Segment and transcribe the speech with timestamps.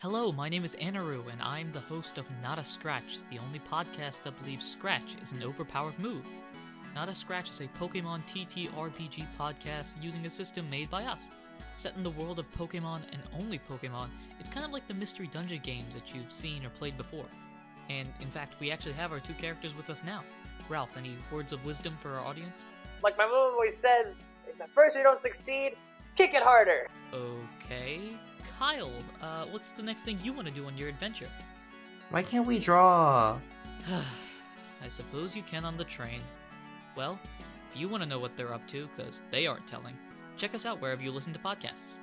[0.00, 3.58] Hello, my name is Anaru, and I'm the host of Not a Scratch, the only
[3.70, 6.24] podcast that believes Scratch is an overpowered move.
[6.94, 11.24] Not a Scratch is a Pokemon TTRPG podcast using a system made by us.
[11.74, 14.08] Set in the world of Pokemon and only Pokemon,
[14.38, 17.26] it's kind of like the Mystery Dungeon games that you've seen or played before.
[17.90, 20.24] And in fact, we actually have our two characters with us now.
[20.70, 22.64] Ralph, any words of wisdom for our audience?
[23.02, 25.76] Like my mom always says, if at first you don't succeed,
[26.16, 26.86] kick it harder.
[27.12, 28.16] Okay.
[28.60, 28.92] Kyle,
[29.22, 31.30] uh, what's the next thing you want to do on your adventure?
[32.10, 33.38] Why can't we draw?
[34.84, 36.20] I suppose you can on the train.
[36.94, 37.18] Well,
[37.70, 39.96] if you want to know what they're up to, because they aren't telling,
[40.36, 42.00] check us out wherever you listen to podcasts.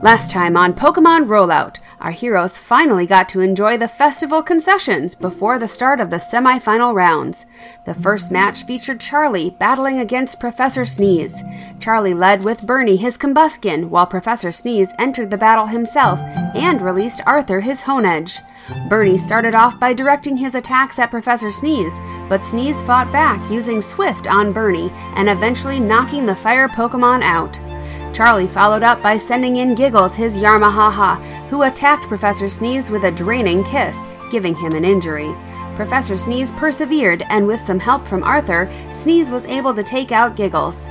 [0.00, 5.58] Last time on Pokemon Rollout, our heroes finally got to enjoy the festival concessions before
[5.58, 7.46] the start of the semi-final rounds.
[7.84, 11.42] The first match featured Charlie battling against Professor Sneeze.
[11.80, 16.20] Charlie led with Bernie his Combusken, while Professor Sneeze entered the battle himself
[16.54, 18.38] and released Arthur his Honedge.
[18.88, 21.94] Bernie started off by directing his attacks at Professor Sneeze,
[22.28, 27.60] but Sneeze fought back using Swift on Bernie and eventually knocking the fire Pokemon out.
[28.14, 33.10] Charlie followed up by sending in Giggles his Yarmahaha, who attacked Professor Sneeze with a
[33.10, 35.34] draining kiss, giving him an injury.
[35.76, 40.36] Professor Sneeze persevered, and with some help from Arthur, Sneeze was able to take out
[40.36, 40.88] Giggles.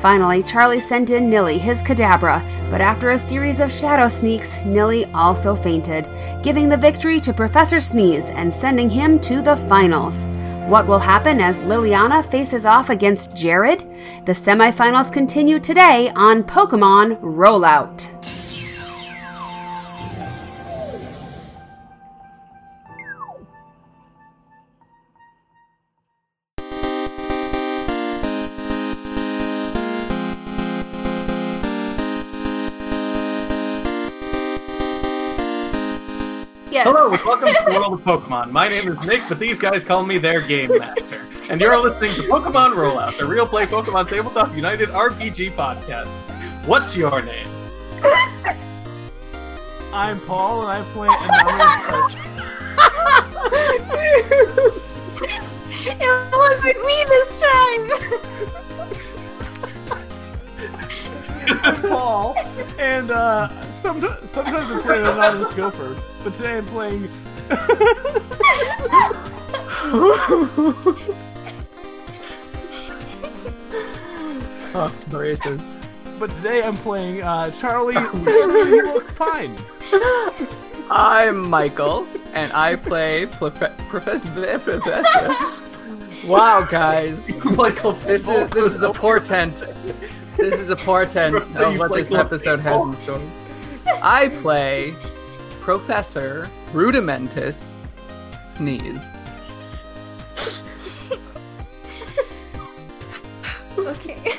[0.00, 5.06] Finally, Charlie sent in Nilly his Kadabra, but after a series of shadow sneaks, Nilly
[5.06, 6.08] also fainted,
[6.42, 10.26] giving the victory to Professor Sneeze and sending him to the finals.
[10.68, 13.80] What will happen as Liliana faces off against Jared?
[14.24, 18.14] The semifinals continue today on Pokemon Rollout.
[36.70, 36.86] Yes.
[36.86, 38.50] Hello, and welcome to the World of Pokemon.
[38.50, 41.24] My name is Nick, but these guys call me their Game Master.
[41.48, 46.14] And you're listening to Pokemon Rollout, a real play Pokemon Tabletop United RPG podcast.
[46.66, 47.48] What's your name?
[49.94, 52.16] I'm Paul, and I play Anonymous
[55.90, 57.90] It wasn't me this time.
[61.64, 62.36] I'm Paul,
[62.78, 63.48] and uh,
[63.78, 67.08] sometimes, sometimes I play an Anonymous Gopher, but today I'm playing.
[74.74, 75.62] Oh, abrasive.
[76.18, 79.56] But today I'm playing uh, Charlie Scorpion Looks Pine.
[80.90, 84.28] I'm Michael, and I play Profe- Professor.
[86.28, 89.62] wow, guys, Michael this is this is a portent.
[90.36, 93.20] This is a portent of what this episode has in store.
[94.02, 94.94] I play
[95.60, 97.72] Professor Rudimentus
[98.46, 99.06] Sneeze.
[103.78, 104.34] Okay.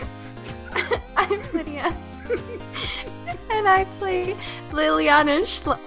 [1.18, 1.96] I'm Lydia.
[3.50, 4.36] and I play
[4.72, 5.80] Liliana Schla-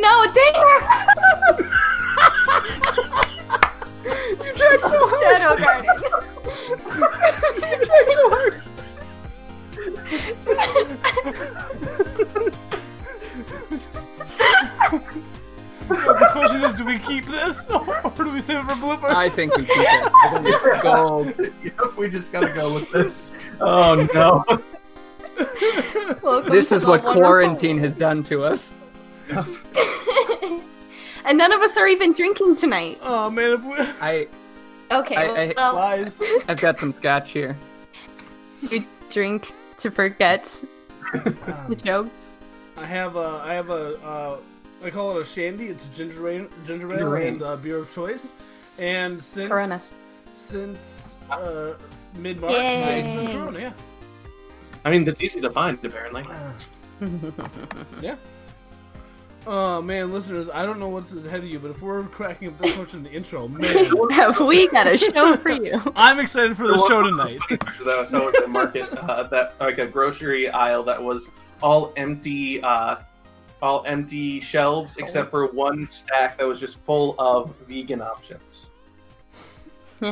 [0.00, 0.82] No, dang it!
[4.44, 5.22] you tried so hard.
[5.22, 5.90] Shadow Garden.
[7.70, 8.62] you tried so hard.
[13.70, 14.06] So
[15.94, 19.10] the question is, do we keep this, or do we save it for bloopers?
[19.14, 20.12] I think we keep it.
[20.14, 21.34] I think it's gold.
[21.64, 23.32] Yep, we just gotta go with this.
[23.60, 24.44] Oh no.
[26.22, 28.74] Welcome This to is the what wonderful- quarantine has done to us.
[31.24, 32.98] and none of us are even drinking tonight.
[33.02, 34.26] Oh man, if we I
[34.90, 36.20] Okay, I- I- well, lies.
[36.48, 37.56] I've got some scotch here.
[38.62, 40.62] you drink to forget
[41.12, 42.27] the jokes.
[42.78, 44.38] I have a, I have a, uh,
[44.84, 45.66] I call it a shandy.
[45.66, 48.32] It's ginger ale, ginger ale Ginger and uh, beer of choice.
[48.78, 49.78] And since Corona.
[50.36, 51.74] since uh,
[52.16, 53.58] mid March, it's been Corona.
[53.58, 53.72] Yeah,
[54.84, 56.24] I mean, that's easy to find, apparently.
[58.00, 58.14] yeah.
[59.50, 62.58] Oh man, listeners, I don't know what's ahead of you, but if we're cracking up
[62.58, 65.80] this much in the intro, man, Have we got a show for you?
[65.96, 67.40] I'm excited for the show tonight.
[67.74, 71.30] So that was so at the market, uh, that like a grocery aisle that was
[71.62, 72.96] all empty, uh,
[73.62, 78.70] all empty shelves except for one stack that was just full of vegan options.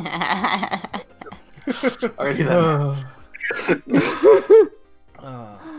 [2.18, 2.96] Already then.
[5.18, 5.58] Uh,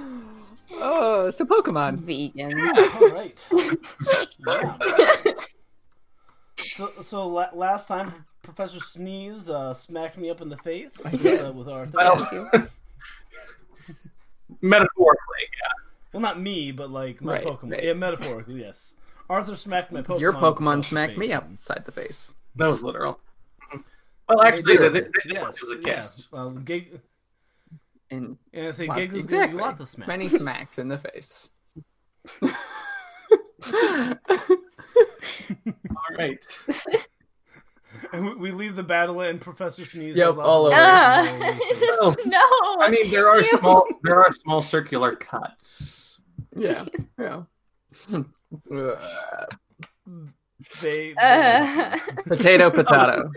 [0.79, 1.97] Oh, so Pokemon.
[1.99, 2.59] Vegan.
[2.59, 3.39] all right.
[4.47, 4.73] Yeah.
[6.59, 11.51] So, so la- last time Professor Sneeze uh, smacked me up in the face uh,
[11.55, 11.91] with Arthur.
[11.95, 12.67] Well,
[14.61, 15.71] metaphorically, yeah.
[16.13, 17.71] Well, not me, but like my Right, Pokemon.
[17.71, 17.83] right.
[17.83, 18.95] Yeah, metaphorically, yes.
[19.29, 20.19] Arthur smacked my Pokemon.
[20.21, 21.35] Your Pokemon smacked me face.
[21.35, 22.33] upside the face.
[22.55, 23.19] That was literal.
[24.29, 26.03] Well, actually, They they, they, they, yes, it was a yeah.
[26.31, 26.99] Well, Gig-
[28.09, 29.57] And yeah, I say lot- Giggles gave exactly.
[29.57, 30.07] you lots of smacks.
[30.07, 31.49] Many smacks in the face.
[32.41, 32.49] All
[36.17, 36.63] right.
[38.13, 40.15] And we, we leave the battle and Professor Sneeze.
[40.15, 40.75] Yep, all over.
[40.77, 41.57] Ah.
[41.99, 42.39] Well, no.
[42.81, 46.19] I mean, there are small there are small circular cuts.
[46.55, 46.85] Yeah.
[47.19, 47.43] Yeah.
[48.13, 48.25] Uh,
[50.81, 53.31] They, they- Uh, potato, potato.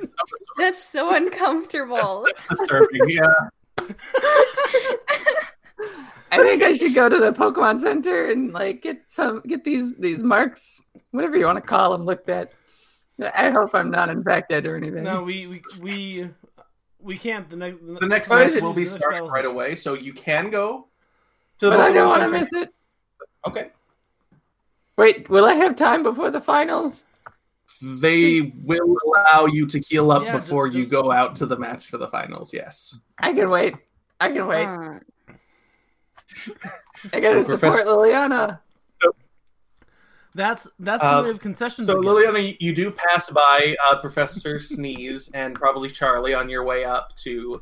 [0.58, 2.24] that's so uncomfortable.
[2.26, 3.08] That's disturbing.
[3.10, 3.32] Yeah.
[6.32, 9.96] I think I should go to the Pokemon Center and like get some get these
[9.96, 12.52] these marks, whatever you want to call them, looked at.
[13.34, 15.04] I hope I'm not infected or anything.
[15.04, 16.30] no, we we we
[17.00, 17.48] we can't.
[17.50, 20.86] The next The next match will be starting battle's- right away, so you can go
[21.58, 22.72] to the but I don't want to miss it.
[23.46, 23.70] Okay.
[24.96, 27.04] Wait, will I have time before the finals?
[27.82, 31.46] They will allow you to heal up Yeah, ju- before you just- go out to
[31.46, 32.52] the match for the finals.
[32.52, 32.98] Yes.
[33.18, 33.74] I can wait.
[34.20, 34.66] I can wait.
[34.66, 34.98] Uh,
[37.12, 38.58] I gotta So, support Professor- Liliana.
[40.34, 41.86] That's that's Uh, the way of concessions.
[41.88, 42.12] So, again.
[42.12, 47.16] Liliana, you do pass by uh, Professor Sneeze and probably Charlie on your way up
[47.16, 47.60] to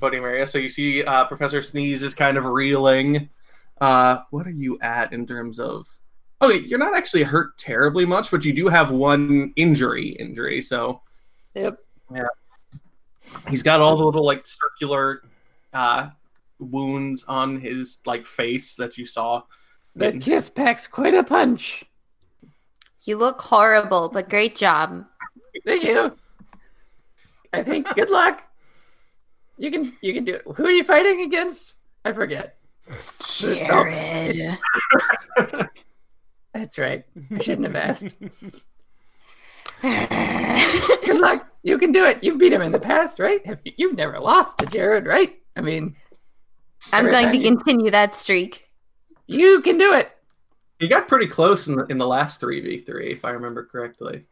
[0.00, 0.46] voting area.
[0.46, 3.28] So you see uh, Professor Sneeze is kind of reeling.
[3.80, 5.86] Uh, what are you at in terms of?
[6.42, 10.10] Okay, you're not actually hurt terribly much, but you do have one injury.
[10.18, 10.60] Injury.
[10.62, 11.00] So
[11.54, 11.78] Yep.
[12.14, 12.22] Yeah.
[13.48, 15.22] he's got all the little like circular
[15.74, 16.10] uh,
[16.58, 19.42] wounds on his like face that you saw.
[19.96, 21.84] That kiss packs quite a punch.
[23.06, 25.04] You look horrible, but great job.
[25.64, 26.16] Thank you.
[27.52, 27.86] I think.
[27.94, 28.42] Good luck.
[29.58, 29.96] You can.
[30.02, 30.42] You can do it.
[30.56, 31.74] Who are you fighting against?
[32.04, 32.58] I forget.
[33.20, 34.58] Jared.
[36.52, 37.04] That's right.
[37.34, 38.08] I shouldn't have asked.
[41.04, 41.46] Good luck.
[41.62, 42.22] You can do it.
[42.22, 43.40] You've beat him in the past, right?
[43.64, 45.34] You- You've never lost to Jared, right?
[45.56, 45.96] I mean,
[46.92, 48.68] I'm going to you- continue that streak.
[49.26, 50.10] You can do it.
[50.78, 53.64] You got pretty close in the, in the last three v three, if I remember
[53.64, 54.26] correctly.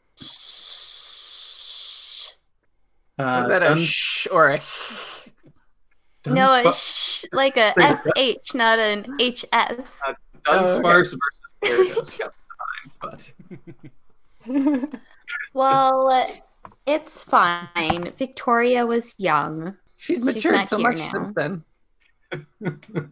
[3.16, 4.60] Uh, Was that a Dun- shh or a?
[6.26, 10.00] no, a sh- like a SH, not an HS.
[10.42, 12.34] Dunsparce versus Gyarados got
[12.98, 13.32] behind,
[14.92, 15.00] but
[15.54, 16.26] Well,
[16.86, 18.12] it's fine.
[18.18, 19.76] Victoria was young.
[19.96, 21.10] She's She's matured not so much now.
[21.10, 21.64] since then.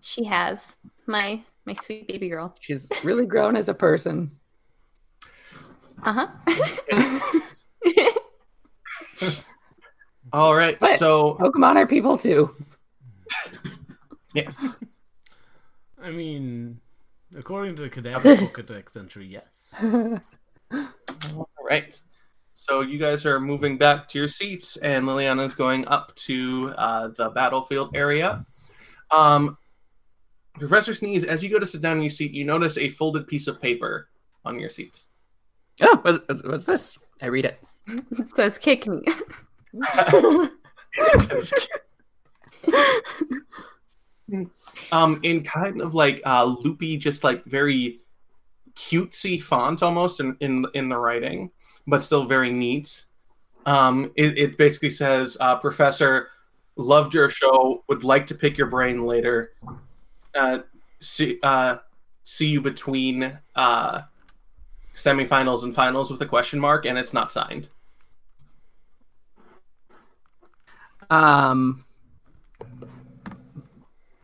[0.02, 0.76] She has
[1.06, 2.54] my my sweet baby girl.
[2.60, 4.30] She's really grown as a person.
[6.04, 8.08] Uh huh.
[10.32, 10.78] all right.
[10.80, 12.54] But- So Pokemon are people too.
[14.34, 14.82] yes,
[16.02, 16.80] I mean,
[17.36, 19.74] according to the Kadabra Pokedex entry, yes.
[20.72, 22.00] all right.
[22.54, 27.08] So you guys are moving back to your seats, and Liliana's going up to uh,
[27.16, 28.44] the battlefield area.
[29.10, 29.56] Um,
[30.54, 33.26] Professor Sneeze, as you go to sit down in your seat, you notice a folded
[33.26, 34.08] piece of paper
[34.44, 35.00] on your seat.
[35.80, 36.98] Oh, what's, what's this?
[37.20, 37.62] I read it.
[38.20, 39.02] It says kick me.
[44.92, 48.00] um, in kind of like uh, loopy, just like very
[48.74, 51.50] cutesy font almost in, in in the writing,
[51.86, 53.04] but still very neat.
[53.64, 56.28] Um, it, it basically says, uh, "Professor,
[56.76, 57.84] loved your show.
[57.88, 59.52] Would like to pick your brain later.
[60.34, 60.58] Uh,
[61.00, 61.76] see uh,
[62.24, 64.02] see you between uh,
[64.94, 67.68] semifinals and finals with a question mark, and it's not signed."
[71.10, 71.84] Um.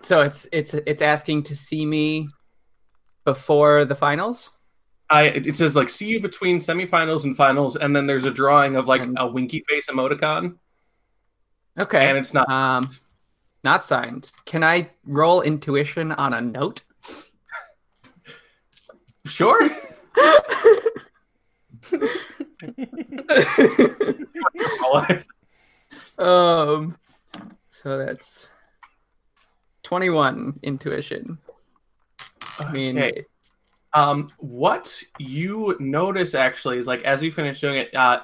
[0.03, 2.29] So it's it's it's asking to see me
[3.25, 4.51] before the finals.
[5.11, 8.77] I it says like see you between semifinals and finals, and then there's a drawing
[8.77, 10.57] of like And- a winky face emoticon,
[11.79, 12.09] Okay.
[12.09, 12.49] and it's not.
[12.49, 12.89] Um,
[13.69, 14.33] not signed.
[14.47, 16.81] Can I roll intuition on a note?
[19.27, 19.69] Sure.
[26.19, 26.97] Um.
[27.83, 28.49] So that's
[29.85, 31.39] twenty-one intuition.
[32.59, 33.25] I mean, Okay.
[33.93, 38.21] Um, what you notice actually is like as you finish doing it, uh,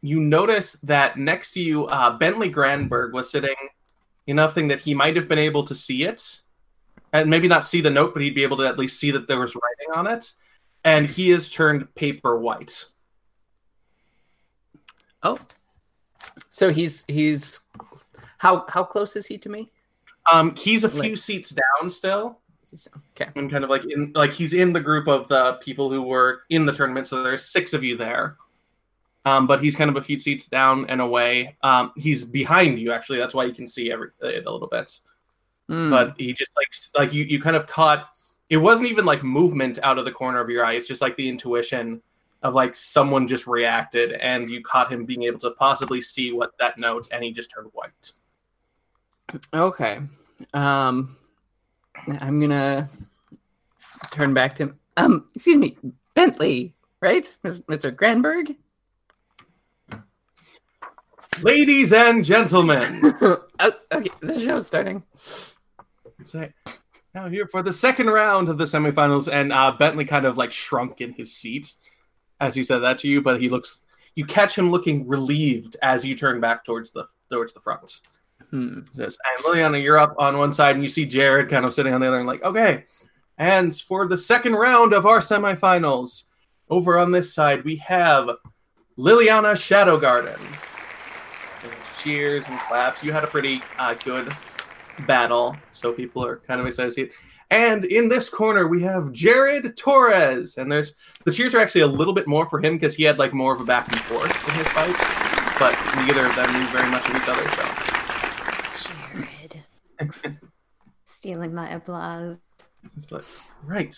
[0.00, 3.56] you notice that next to you, uh, Bentley Granberg was sitting
[4.26, 6.40] enough thing that he might have been able to see it,
[7.12, 9.26] and maybe not see the note, but he'd be able to at least see that
[9.28, 10.32] there was writing on it.
[10.84, 12.86] And he has turned paper white.
[15.22, 15.38] Oh,
[16.50, 17.60] so he's he's
[18.38, 19.70] how how close is he to me?
[20.30, 22.40] Um, he's a few Like- seats down still,
[23.16, 23.30] Okay.
[23.36, 26.42] and kind of like in like he's in the group of the people who were
[26.50, 27.06] in the tournament.
[27.06, 28.36] So there's six of you there.
[29.24, 31.56] Um, but he's kind of a few seats down and away.
[31.62, 33.18] Um, he's behind you actually.
[33.18, 34.98] That's why you can see every it a little bit.
[35.70, 35.90] Mm.
[35.90, 38.08] But he just like like you you kind of caught.
[38.50, 40.74] It wasn't even like movement out of the corner of your eye.
[40.74, 42.02] It's just like the intuition
[42.42, 46.52] of like someone just reacted, and you caught him being able to possibly see what
[46.58, 48.12] that note, and he just turned white.
[49.54, 50.00] Okay.
[50.52, 51.16] Um,
[52.20, 52.86] I'm gonna
[54.10, 55.28] turn back to um.
[55.34, 55.78] Excuse me,
[56.12, 57.94] Bentley, right, Mr.
[57.94, 58.54] Granberg?
[61.42, 63.00] Ladies and gentlemen.
[63.20, 65.02] oh, okay, the show's starting.
[66.24, 66.52] Say,
[67.14, 70.52] now here for the second round of the semifinals, and uh, Bentley kind of like
[70.52, 71.74] shrunk in his seat
[72.40, 73.82] as he said that to you, but he looks.
[74.14, 78.00] You catch him looking relieved as you turn back towards the towards the front.
[78.50, 78.80] Hmm.
[78.92, 81.94] Says, and Liliana, you're up on one side, and you see Jared kind of sitting
[81.94, 82.84] on the other, and like, okay.
[83.38, 86.24] And for the second round of our semifinals,
[86.70, 88.28] over on this side we have
[88.96, 90.40] Liliana Shadow Garden.
[92.04, 93.02] Cheers and claps.
[93.02, 94.30] You had a pretty uh, good
[95.06, 97.12] battle, so people are kind of excited to see it.
[97.50, 100.94] And in this corner, we have Jared Torres, and there's
[101.24, 103.54] the cheers are actually a little bit more for him because he had like more
[103.54, 105.00] of a back and forth in his fights,
[105.58, 105.72] but
[106.04, 107.48] neither of them knew very much of each other.
[108.76, 108.92] So
[109.98, 110.38] Jared.
[111.06, 112.38] Stealing my applause.
[113.10, 113.24] like
[113.64, 113.96] right.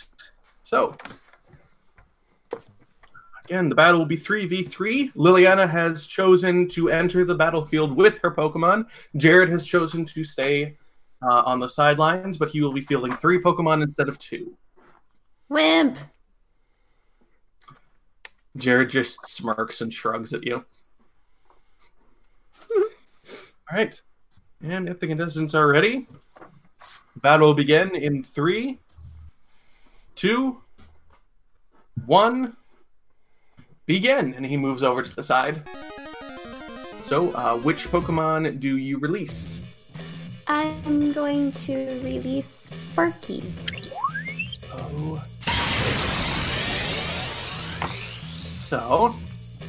[0.63, 0.97] So
[3.47, 5.11] again, the battle will be three v three.
[5.11, 8.87] Liliana has chosen to enter the battlefield with her Pokemon.
[9.17, 10.77] Jared has chosen to stay
[11.23, 14.57] uh, on the sidelines, but he will be fielding three Pokemon instead of two.
[15.49, 15.97] Wimp.
[18.57, 20.65] Jared just smirks and shrugs at you.
[22.77, 22.85] All
[23.73, 24.01] right.
[24.63, 26.09] And if the contestants are ready,
[27.17, 28.81] battle will begin in three,
[30.17, 30.63] two,
[32.07, 32.57] one,
[33.87, 34.35] begin.
[34.35, 35.63] And he moves over to the side.
[37.01, 39.63] So, uh, which Pokemon do you release?
[40.49, 42.47] I'm going to release
[42.93, 43.43] Sparky.
[44.73, 45.23] Oh.
[48.45, 49.15] So,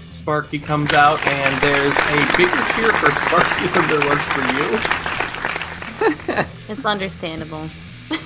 [0.05, 6.45] Sparky comes out, and there's a bigger cheer for Sparky than there was for you.
[6.69, 7.69] It's understandable.
[8.09, 8.19] It,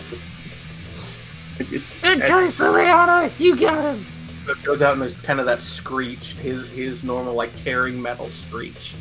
[2.01, 3.31] Good it's- choice, Liliana.
[3.39, 4.05] You got him.
[4.48, 8.29] It goes out, and there's kind of that screech, his his normal like tearing metal
[8.29, 8.95] screech.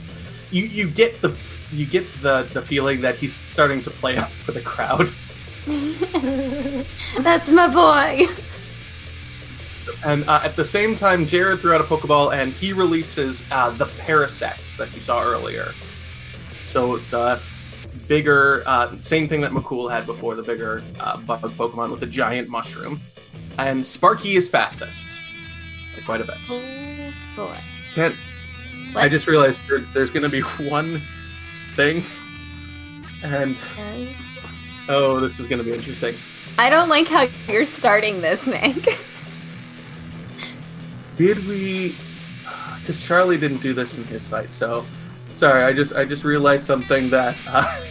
[0.50, 1.36] You you get the
[1.72, 5.10] you get the the feeling that he's starting to play up for the crowd.
[7.22, 8.26] That's my boy.
[10.04, 13.70] And uh, at the same time, Jared threw out a Pokeball and he releases uh,
[13.70, 15.72] the Parasect that you saw earlier.
[16.64, 17.40] So the
[18.06, 22.06] bigger, uh, same thing that McCool had before, the bigger uh, bug Pokemon with the
[22.06, 22.98] giant mushroom.
[23.58, 25.20] And Sparky is fastest.
[26.10, 26.50] Quite a bit.
[26.50, 27.60] Oh boy.
[27.92, 28.16] Kent,
[28.96, 31.00] I just realized there, there's going to be one
[31.76, 32.04] thing.
[33.22, 33.56] And,
[34.88, 36.16] oh, this is going to be interesting.
[36.58, 38.98] I don't like how you're starting this, Nick.
[41.16, 41.94] Did we?
[42.80, 44.84] Because Charlie didn't do this in his fight, so
[45.36, 45.62] sorry.
[45.62, 47.84] I just I just realized something that uh,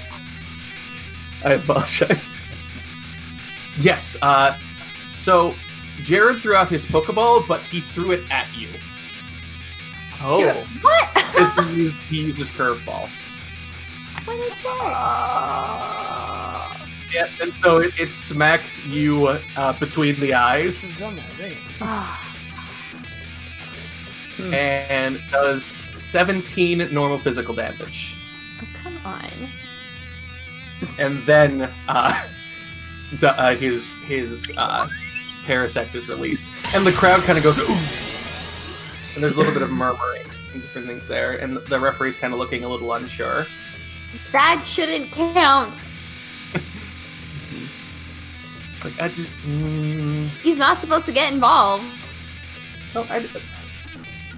[1.45, 2.31] I apologize.
[3.79, 4.17] Yes.
[4.21, 4.57] Uh,
[5.15, 5.55] so
[6.03, 8.69] Jared threw out his Pokeball, but he threw it at you.
[10.21, 10.65] Oh.
[10.81, 11.09] What?
[11.13, 13.09] Because he used, he used his curveball.
[14.25, 14.65] what a jerk.
[17.11, 21.57] Yeah, and so it, it smacks you uh, between the eyes Done that, it.
[21.81, 22.37] Ah,
[24.53, 28.15] and does 17 normal physical damage.
[28.61, 29.49] oh, come on.
[30.99, 32.27] and then uh,
[33.19, 34.87] d- uh, his his uh,
[35.49, 37.63] parasect is released, and the crowd kind of goes, "Ooh!"
[39.15, 42.33] and there's a little bit of murmuring and different things there, and the referee's kind
[42.33, 43.47] of looking a little unsure.
[44.31, 45.89] That shouldn't count.
[48.71, 51.83] It's like I just, mm, He's not supposed to get involved.
[52.95, 53.29] oh, I did.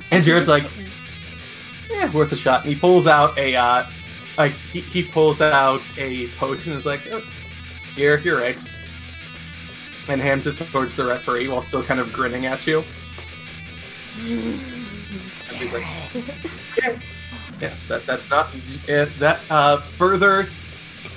[0.09, 0.63] and Jared's like,
[1.91, 2.61] yeah, worth a shot.
[2.63, 3.85] And he pulls out a uh,
[4.39, 6.71] like he, he pulls out a potion.
[6.71, 7.21] and is like, oh,
[7.95, 8.59] here, you're right,
[10.11, 12.83] and hands it towards the referee while still kind of grinning at you.
[14.17, 15.85] He's like,
[16.77, 16.99] yeah.
[17.61, 18.47] Yes, that that's not
[18.89, 20.49] uh, that uh, further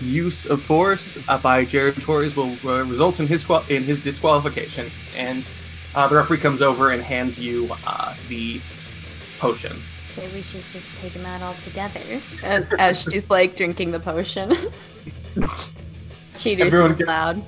[0.01, 3.99] use of force uh, by Jared Torres will uh, result in his qual- in his
[4.01, 5.49] disqualification, and
[5.95, 8.61] uh, the referee comes over and hands you uh, the
[9.39, 9.77] potion.
[10.15, 12.01] Say we should just take him out all together.
[12.45, 14.51] As, as she's like drinking the potion.
[16.37, 17.43] Cheaters Everyone in get- the.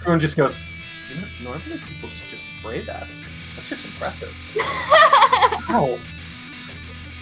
[0.00, 0.62] Everyone just goes.
[1.10, 3.08] "Didn't Normally people just spray that.
[3.56, 4.34] That's just impressive.
[5.68, 5.98] Wow.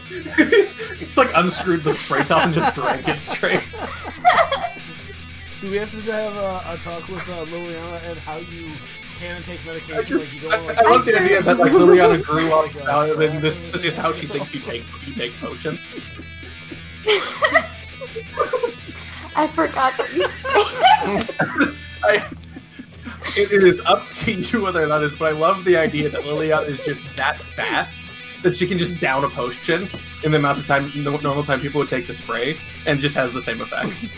[0.99, 3.63] just like unscrewed the spray top and just drank it straight.
[5.61, 8.71] Do we have to have a, a talk with uh, Liliana and how you
[9.19, 9.99] can take medication?
[9.99, 12.53] I just, like you I, don't like, I love the idea that like Liliana grew
[12.53, 15.15] up Like, uh, uh, and this, this is just how she thinks you take you
[15.15, 15.79] take potion.
[19.37, 22.29] I forgot that you sprayed I,
[23.37, 26.23] it, it is up to you whether that is, but I love the idea that
[26.23, 28.11] Liliana is just that fast
[28.43, 29.89] that she can just down a potion
[30.23, 33.15] in the amount of time no, normal time people would take to spray, and just
[33.15, 34.13] has the same effects.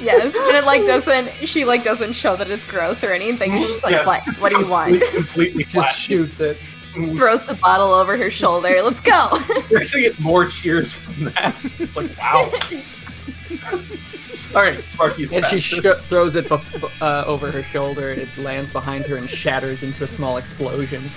[0.00, 1.30] yes, and it like doesn't.
[1.48, 3.52] She like doesn't show that it's gross or anything.
[3.58, 4.06] She's just like, Yeah.
[4.06, 4.24] what?
[4.38, 5.00] What do you want?
[5.02, 6.58] Completely, completely Just shoots it.
[6.94, 7.16] Mm-hmm.
[7.16, 8.80] Throws the bottle over her shoulder.
[8.82, 9.28] Let's go.
[9.68, 11.54] You actually get more cheers from that.
[11.62, 12.50] It's just like wow.
[14.56, 18.10] All right, Sparky's And she sh- throws it bef- uh, over her shoulder.
[18.10, 21.02] It lands behind her and shatters into a small explosion.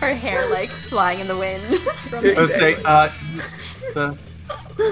[0.00, 1.80] her hair like flying in the wind.
[2.08, 3.12] From I was saying, uh,
[3.92, 4.16] the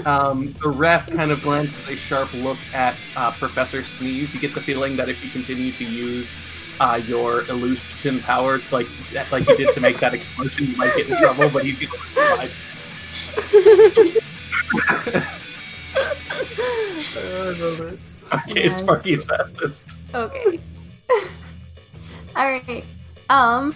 [0.05, 4.35] um, the ref kind of glances a sharp look at uh, Professor Sneeze.
[4.35, 6.35] You get the feeling that if you continue to use
[6.81, 8.89] uh, your illusion power, like
[9.31, 11.49] like you did to make that explosion, you might get in trouble.
[11.49, 11.79] But he's
[17.15, 18.01] going to survive.
[18.49, 18.79] Okay, Yes.
[18.79, 19.97] Sparky's fastest.
[20.15, 20.59] Okay.
[22.37, 22.85] All right.
[23.31, 23.75] Um,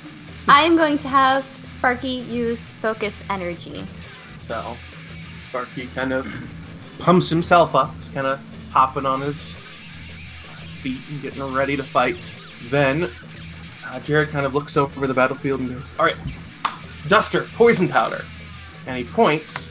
[0.48, 3.84] I'm going to have Sparky use focus energy.
[4.34, 4.76] So
[5.42, 6.26] Sparky kind of
[6.98, 7.94] pumps himself up.
[7.96, 8.40] He's kind of
[8.72, 9.56] hopping on his
[10.82, 12.34] feet and getting ready to fight.
[12.68, 13.10] Then
[13.86, 16.16] uh, Jared kind of looks over the battlefield and goes, "All right,
[17.06, 18.24] Duster, poison powder,"
[18.86, 19.70] and he points,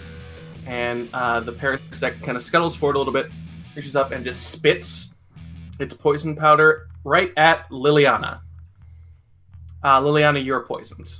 [0.65, 3.29] and uh, the parasect kind of scuttles forward a little bit,
[3.77, 5.13] reaches up and just spits
[5.79, 8.41] its poison powder right at Liliana.
[9.83, 11.13] Uh, Liliana, you're poisoned.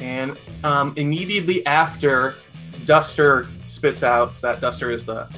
[0.00, 2.34] And um, immediately after
[2.86, 5.28] Duster spits out, that Duster is the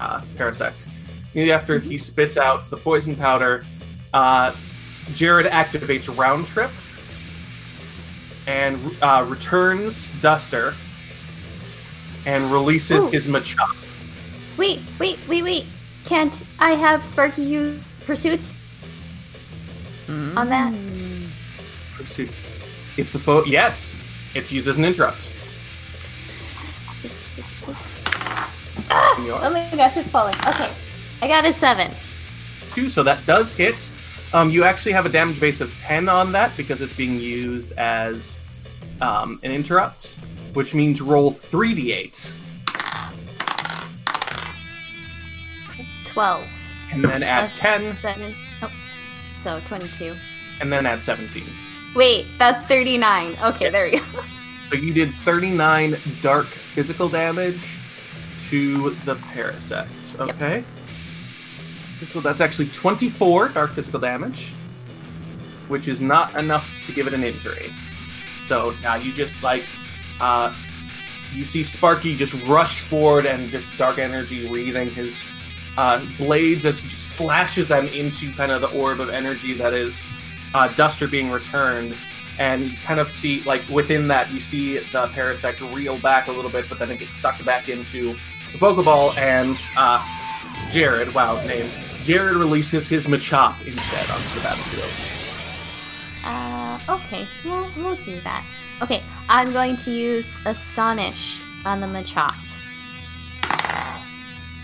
[0.00, 0.86] uh, parasect.
[1.34, 3.66] Immediately after he spits out the poison powder,
[4.14, 4.56] uh,
[5.12, 6.70] Jared activates Round Trip
[8.46, 10.74] and uh, returns Duster
[12.26, 13.08] and releases Ooh.
[13.08, 13.74] his Machop.
[14.58, 15.64] Wait, wait, wait, wait.
[16.04, 18.40] Can't I have Sparky use pursuit
[20.08, 20.72] on that?
[21.94, 22.28] Pursuit.
[22.96, 23.94] If the foe, yes,
[24.34, 25.32] it's used as an interrupt.
[27.00, 27.12] Shit.
[28.88, 30.34] Oh my gosh, it's falling.
[30.46, 30.72] Okay,
[31.22, 31.94] I got a seven.
[32.70, 33.90] two, so that does hit.
[34.32, 37.72] Um, you actually have a damage base of 10 on that because it's being used
[37.78, 38.40] as
[39.00, 40.18] um, an interrupt,
[40.56, 42.32] which means roll 3d8
[46.04, 46.46] Twelve.
[46.90, 48.34] and then add That's 10 Seven.
[48.62, 48.70] Oh,
[49.34, 50.16] so twenty-two.
[50.60, 51.44] and then add 17.
[51.94, 53.36] Wait, that's thirty-nine.
[53.42, 54.04] Okay, there we go.
[54.68, 57.78] So you did 39 dark physical damage
[58.48, 60.18] to the parasect.
[60.18, 60.62] Okay.
[62.00, 64.50] Physical, that's actually 24 dark physical damage,
[65.68, 67.72] which is not enough to give it an injury.
[68.42, 69.62] So now you just like,
[70.20, 70.54] uh,
[71.32, 75.26] you see Sparky just rush forward and just dark energy wreathing his
[75.76, 80.06] uh, blades as he slashes them into kind of the orb of energy that is
[80.54, 81.96] uh, Duster being returned.
[82.38, 86.32] And you kind of see like within that you see the parasect reel back a
[86.32, 88.14] little bit but then it gets sucked back into
[88.52, 90.02] the pokeball and uh,
[90.70, 91.78] jared wow names.
[92.02, 95.16] Jared releases his machop instead onto the battlefield.
[96.24, 98.44] Uh, okay, we'll we'll do that.
[98.82, 102.34] Okay, I'm going to use astonish on the Machop.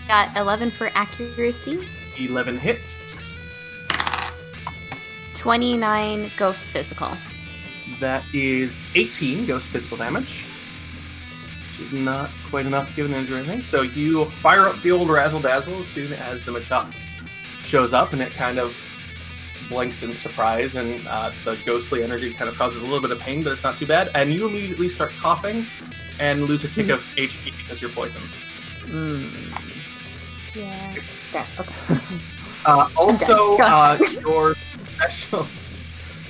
[0.07, 1.87] Got eleven for accuracy.
[2.19, 3.39] 11 hits
[5.33, 7.09] 29 ghost physical.
[7.99, 10.45] that is 18 ghost physical damage
[11.71, 14.79] which is not quite enough to give an injury or anything so you fire up
[14.83, 16.93] the old razzle dazzle as soon as the machop
[17.63, 18.77] shows up and it kind of
[19.73, 23.19] blinks in surprise and uh, the ghostly energy kind of causes a little bit of
[23.19, 25.65] pain but it's not too bad and you immediately start coughing
[26.19, 28.29] and lose a tick of hp because you're poisoned
[28.85, 29.31] Mm.
[30.55, 30.95] Yeah.
[31.33, 31.99] Yeah, okay.
[32.65, 33.63] uh, also Okay.
[33.63, 35.47] uh, your special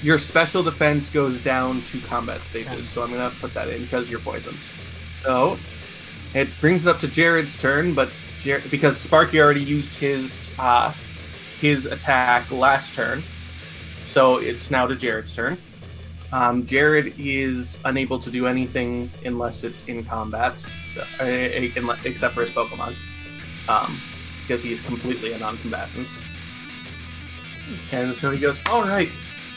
[0.01, 4.09] your special defense goes down to combat stages so i'm gonna put that in because
[4.09, 4.71] you're poisoned so
[5.23, 5.59] So
[6.35, 8.09] it brings it up to Jared's turn, but
[8.41, 10.91] Jer- because Sparky already used his uh,
[11.61, 13.21] his attack last turn,
[14.05, 15.57] so it's now to Jared's turn.
[16.31, 22.41] Um, Jared is unable to do anything unless it's in combat, so, uh, except for
[22.41, 22.95] his Pokemon,
[23.69, 24.01] um,
[24.41, 26.09] because he is completely a non-combatant.
[27.91, 29.11] And so he goes, "All right,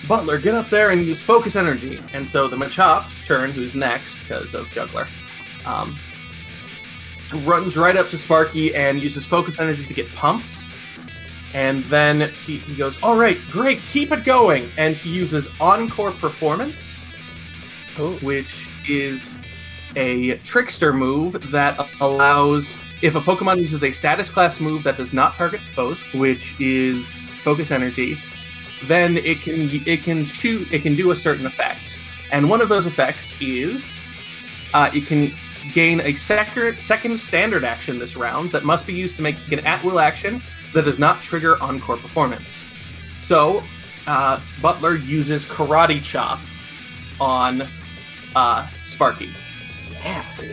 [0.06, 4.20] Butler, get up there and use focus energy." And so the Machop's turn, who's next
[4.20, 5.08] because of Juggler,
[5.64, 5.98] um,
[7.44, 10.68] runs right up to Sparky and uses focus energy to get pumped.
[11.56, 14.68] And then he, he goes, All right, great, keep it going.
[14.76, 17.02] And he uses Encore Performance,
[18.20, 19.38] which is
[19.96, 22.78] a trickster move that allows.
[23.00, 27.24] If a Pokemon uses a status class move that does not target foes, which is
[27.42, 28.18] focus energy,
[28.84, 32.00] then it can it can shoot it can do a certain effect.
[32.32, 34.04] And one of those effects is
[34.74, 35.34] uh, it can
[35.72, 39.60] gain a second second standard action this round that must be used to make an
[39.60, 40.42] at will action
[40.76, 42.66] that does not trigger encore performance.
[43.18, 43.62] So,
[44.06, 46.38] uh, Butler uses Karate Chop
[47.18, 47.66] on
[48.34, 49.32] uh, Sparky.
[50.04, 50.52] Nasty.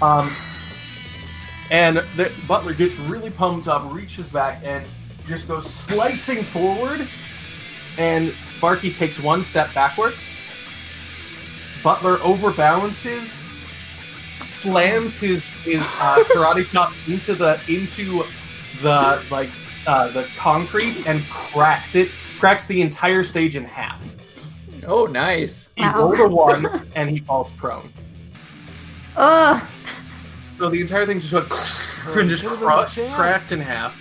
[0.00, 0.34] um,
[1.70, 4.82] and the Butler gets really pumped up, reaches back, and
[5.26, 7.06] just goes slicing forward.
[7.98, 10.38] And Sparky takes one step backwards.
[11.82, 13.36] Butler overbalances,
[14.54, 18.24] slams his his uh, karate chop into the into
[18.82, 19.50] the like
[19.86, 24.02] uh, the concrete and cracks it, cracks the entire stage in half.
[24.86, 25.70] Oh, nice.
[25.76, 25.98] He Ow.
[25.98, 27.88] rolled a one and he falls prone.
[29.16, 29.62] Ugh.
[30.58, 31.46] So the entire thing just went
[32.16, 33.12] and just Get him in cra- the chin.
[33.12, 34.00] cracked in half.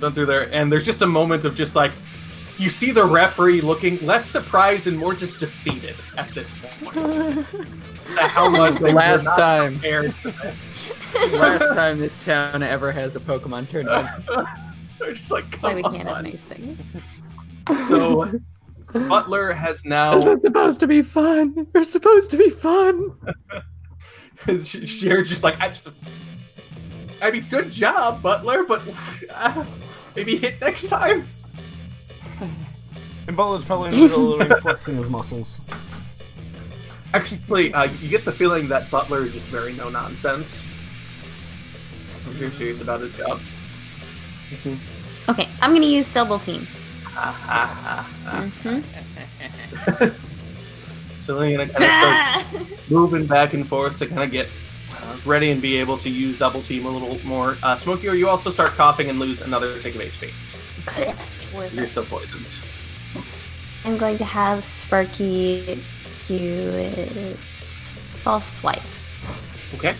[0.00, 1.92] Done through there, and there's just a moment of just like
[2.58, 7.46] you see the referee looking less surprised and more just defeated at this point.
[8.18, 9.74] At how much they Last time.
[9.74, 10.80] prepared for this.
[11.32, 14.08] Last time this town ever has a Pokemon tournament.
[14.98, 16.80] They're just like, That's why come we can't have nice things.
[17.88, 18.32] So
[18.92, 21.66] Butler has This now is supposed to be fun.
[21.74, 23.12] We're supposed to be fun.
[24.46, 25.72] Jared's just like, I,
[27.22, 28.82] I mean, good job, Butler, but
[29.34, 29.64] uh,
[30.14, 31.24] maybe hit next time.
[33.28, 35.60] And Butler's probably in the middle of flexing his muscles.
[37.14, 40.64] Actually, uh, you get the feeling that Butler is just very no nonsense.
[42.26, 43.40] I'm very serious about his job.
[45.28, 46.66] Okay, I'm gonna use double team.
[47.06, 48.80] Ah, ah, ah, hmm
[49.88, 50.10] ah.
[51.20, 54.48] So then gonna kind of start moving back and forth to kind of get
[54.92, 57.56] uh, ready and be able to use double team a little more.
[57.62, 60.32] Uh, Smokey, or you also start coughing and lose another tick of HP.
[61.74, 62.62] You're still poisoned.
[63.84, 65.82] I'm going to have Sparky
[66.28, 67.88] use
[68.22, 68.82] false swipe.
[69.74, 69.94] Okay.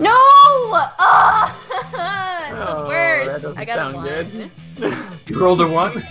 [0.00, 0.10] No!
[0.14, 1.54] Ah!
[2.50, 3.26] the Oh, worst.
[3.26, 4.06] that doesn't I got sound a one.
[4.08, 4.50] good.
[5.28, 6.06] You rolled a one.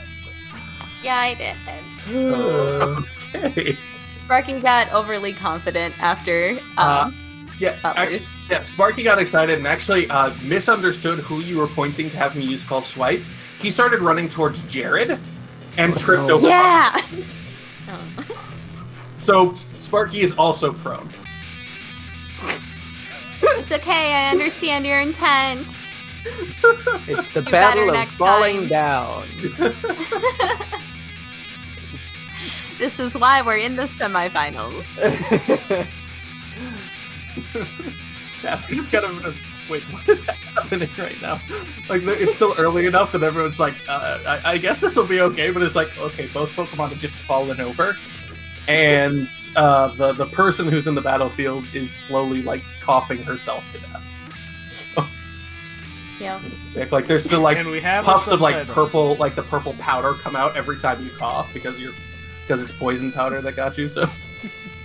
[1.03, 1.55] Yeah, I did.
[2.15, 3.01] Uh,
[3.35, 3.77] Okay.
[4.25, 6.59] Sparky got overly confident after.
[6.77, 8.63] Uh, Um, Yeah, actually, yeah.
[8.63, 12.63] Sparky got excited and actually uh, misunderstood who you were pointing to have me use
[12.63, 13.21] false swipe.
[13.59, 15.17] He started running towards Jared
[15.77, 16.35] and tripped no.
[16.35, 16.47] over.
[16.47, 16.99] yeah.
[19.17, 21.09] So Sparky is also prone.
[23.41, 24.13] it's okay.
[24.13, 25.67] I understand your intent.
[27.07, 28.69] it's the You battle of falling time.
[28.69, 29.27] down.
[32.77, 34.85] this is why we're in the semifinals.
[38.43, 39.35] yeah, we just kind of
[39.69, 39.83] wait.
[39.91, 41.41] What is happening right now?
[41.89, 45.21] Like it's still early enough that everyone's like, uh, I, I guess this will be
[45.21, 45.51] okay.
[45.51, 47.95] But it's like, okay, both Pokemon have just fallen over,
[48.67, 53.79] and uh, the the person who's in the battlefield is slowly like coughing herself to
[53.79, 54.03] death.
[54.67, 55.07] So
[56.19, 56.41] yeah.
[56.67, 56.91] sick.
[56.91, 60.13] Like there's still like and we have puffs of like purple, like the purple powder
[60.15, 61.93] come out every time you cough because you're
[62.41, 63.87] because it's poison powder that got you.
[63.87, 64.09] So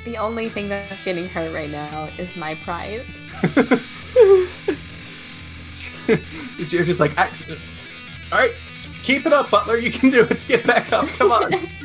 [0.04, 3.04] The only thing that's getting hurt right now is my pride.
[6.70, 7.56] you're just like, "Ax- all
[8.38, 8.52] right,
[9.02, 9.78] keep it up, Butler.
[9.78, 10.44] You can do it.
[10.48, 11.08] Get back up.
[11.08, 11.68] Come on.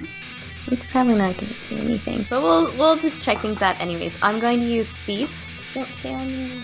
[0.70, 4.17] It's probably not going to do anything, but we'll we'll just check things out anyways.
[4.22, 5.32] I'm going to use thief.
[5.74, 6.62] Don't fail me.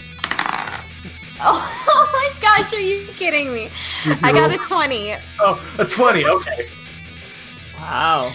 [1.39, 3.69] Oh, oh my gosh, are you kidding me?
[4.21, 5.15] I got a 20.
[5.39, 6.25] Oh, a twenty.
[6.25, 6.67] Okay.
[7.79, 8.33] wow.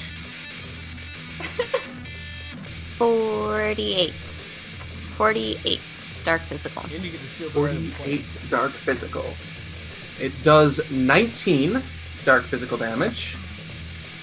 [2.97, 4.12] 48.
[4.12, 5.81] 48.
[6.28, 6.82] Dark physical.
[6.82, 9.24] And you get to seal the Forty-eight dark physical.
[10.20, 11.80] It does nineteen
[12.26, 13.34] dark physical damage,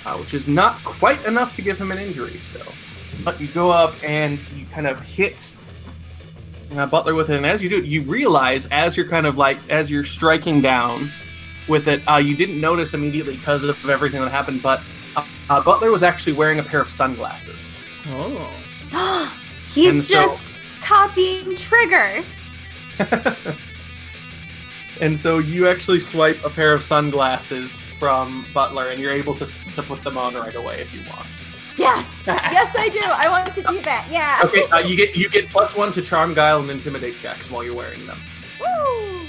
[0.05, 2.71] uh, which is not quite enough to give him an injury still.
[3.23, 5.57] But you go up and you kind of hit
[6.77, 9.39] uh, Butler with it, and as you do, it, you realize as you're kind of
[9.39, 11.11] like as you're striking down
[11.67, 14.79] with it, uh, you didn't notice immediately because of everything that happened, but
[15.15, 17.73] uh, uh, Butler was actually wearing a pair of sunglasses.
[18.09, 18.51] Oh.
[19.73, 20.54] He's so- just
[20.85, 22.23] copying Trigger.
[25.01, 29.45] And so you actually swipe a pair of sunglasses from Butler, and you're able to
[29.45, 31.45] to put them on right away if you want.
[31.77, 33.01] Yes, yes, I do.
[33.01, 34.07] I want to do that.
[34.09, 34.39] Yeah.
[34.45, 37.63] Okay, uh, you get you get plus one to charm, guile, and intimidate checks while
[37.63, 38.19] you're wearing them.
[38.59, 39.27] Woo!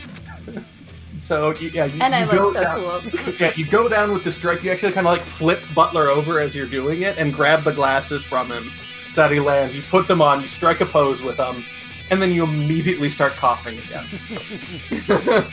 [1.18, 3.34] So you, yeah, you, And I you look go so down, cool.
[3.40, 4.62] yeah, you go down with the strike.
[4.62, 7.72] You actually kind of like flip Butler over as you're doing it, and grab the
[7.72, 9.76] glasses from him so that he lands.
[9.76, 10.40] You put them on.
[10.40, 11.64] You strike a pose with them,
[12.10, 14.06] and then you immediately start coughing again.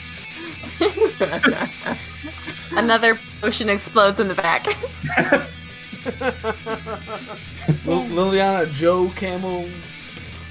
[2.72, 4.66] Another potion explodes in the back.
[7.84, 9.68] Lil- Liliana, Joe, Camel,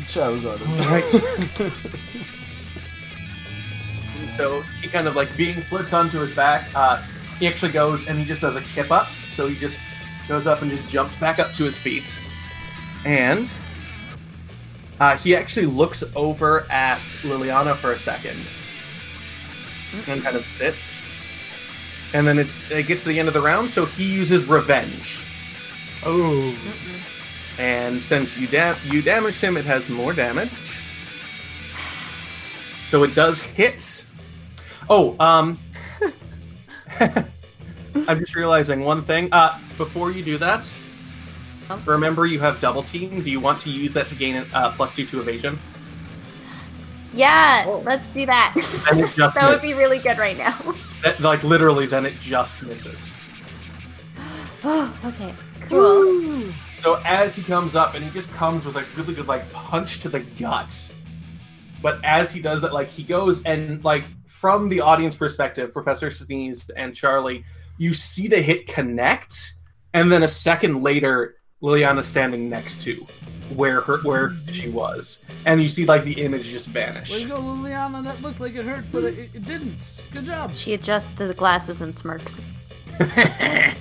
[0.06, 1.72] Shadow Garden.
[4.20, 6.70] And so he kind of like being flipped onto his back.
[6.74, 7.02] Uh,
[7.40, 9.10] he actually goes and he just does a kip up.
[9.30, 9.82] So he just
[10.30, 12.18] goes up and just jumps back up to his feet.
[13.06, 13.52] And
[15.00, 18.48] uh, he actually looks over at Liliana for a second
[20.08, 21.02] and kind of sits.
[22.14, 25.26] And then it's it gets to the end of the round, so he uses revenge.
[26.06, 26.56] Oh.
[27.58, 30.82] And since you dam- you damaged him, it has more damage.
[32.84, 34.06] So it does hit.
[34.90, 35.58] Oh, um
[38.08, 39.30] I'm just realizing one thing.
[39.32, 40.72] Uh before you do that,
[41.70, 41.82] Oh.
[41.86, 43.22] remember you have double team.
[43.22, 45.58] Do you want to use that to gain uh, plus two to evasion?
[47.14, 48.54] Yeah, let's do that.
[48.90, 50.58] Then it just that would be really good right now.
[51.04, 53.14] That- like literally, then it just misses.
[54.64, 55.34] Oh, okay,
[55.68, 56.50] cool.
[56.78, 60.00] So as he comes up and he just comes with a really good like punch
[60.02, 61.02] to the guts.
[61.82, 66.10] But as he does that, like he goes and like from the audience perspective, Professor
[66.10, 67.44] Sneeze and Charlie,
[67.78, 69.56] you see the hit connect,
[69.94, 72.94] and then a second later, Liliana's standing next to
[73.56, 77.22] where her where she was, and you see like the image just Way vanish.
[77.22, 78.04] to go, Liliana.
[78.04, 80.08] That looked like it hurt, but it, it didn't.
[80.12, 80.54] Good job.
[80.54, 82.40] She adjusts the glasses and smirks.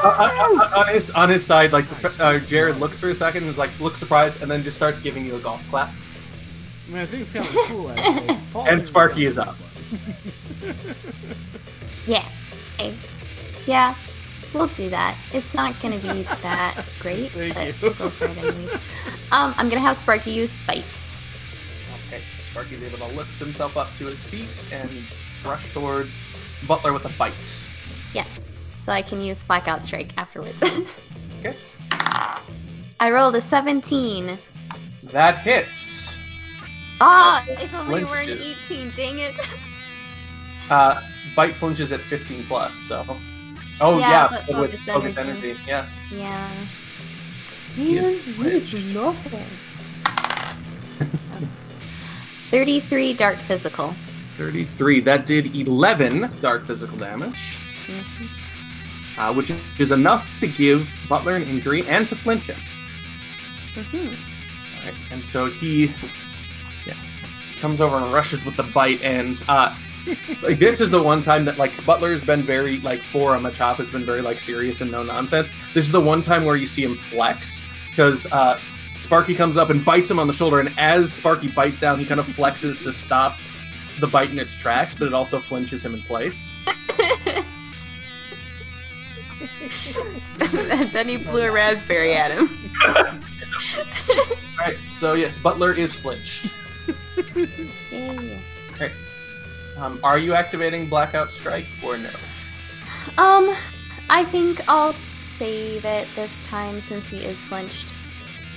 [0.04, 1.84] uh, on his on his side, like
[2.20, 5.00] uh, Jared looks for a second, and is like looks surprised, and then just starts
[5.00, 5.88] giving you a golf clap.
[5.88, 8.38] I mean, I think it's kind of cool, actually.
[8.70, 9.56] And Sparky is up.
[12.06, 12.24] Yeah.
[12.90, 12.94] Okay.
[13.66, 13.94] Yeah.
[14.54, 15.16] We'll do that.
[15.32, 18.74] It's not gonna be that great, Thank but we'll go for it anyways.
[19.32, 21.16] Um, I'm gonna have Sparky use bites.
[22.08, 24.90] Okay, so Sparky's able to lift himself up to his feet and
[25.44, 26.20] rush towards
[26.66, 27.64] Butler with a bite.
[28.12, 28.42] Yes.
[28.84, 30.62] So I can use Blackout Strike afterwards.
[31.44, 31.56] Okay.
[33.00, 34.38] I rolled a 17.
[35.10, 36.16] That hits.
[37.00, 39.36] Ah, if only we were an 18, dang it.
[40.70, 41.02] Uh,
[41.36, 43.04] bite flinches at 15 plus, so.
[43.80, 45.50] Oh, Yeah, yeah, but with focused energy.
[45.50, 45.60] energy.
[45.66, 45.86] Yeah.
[46.10, 46.50] Yeah.
[47.74, 48.72] He is Man, what is
[52.50, 53.94] 33 dark physical.
[54.36, 55.00] 33.
[55.00, 57.58] That did 11 dark physical damage,
[57.88, 58.28] Mhm.
[59.16, 62.60] uh, which is enough to give Butler an injury and to flinch him.
[63.74, 64.14] Mm-hmm.
[65.12, 65.86] And so he,
[66.86, 66.94] yeah,
[67.44, 69.74] he comes over and rushes with the bite, and uh,
[70.42, 73.76] like this is the one time that like Butler's been very like for a Machop
[73.76, 75.50] has been very like serious and no nonsense.
[75.74, 78.58] This is the one time where you see him flex because uh,
[78.94, 82.04] Sparky comes up and bites him on the shoulder, and as Sparky bites down, he
[82.04, 83.38] kind of flexes to stop
[84.00, 86.54] the bite in its tracks, but it also flinches him in place.
[90.40, 92.72] and then he blew a raspberry at him.
[94.58, 96.50] Alright, so yes, Butler is flinched.
[97.90, 98.40] Yay.
[99.82, 102.10] Um, are you activating Blackout Strike or no?
[103.18, 103.52] Um,
[104.08, 107.88] I think I'll save it this time since he is flinched.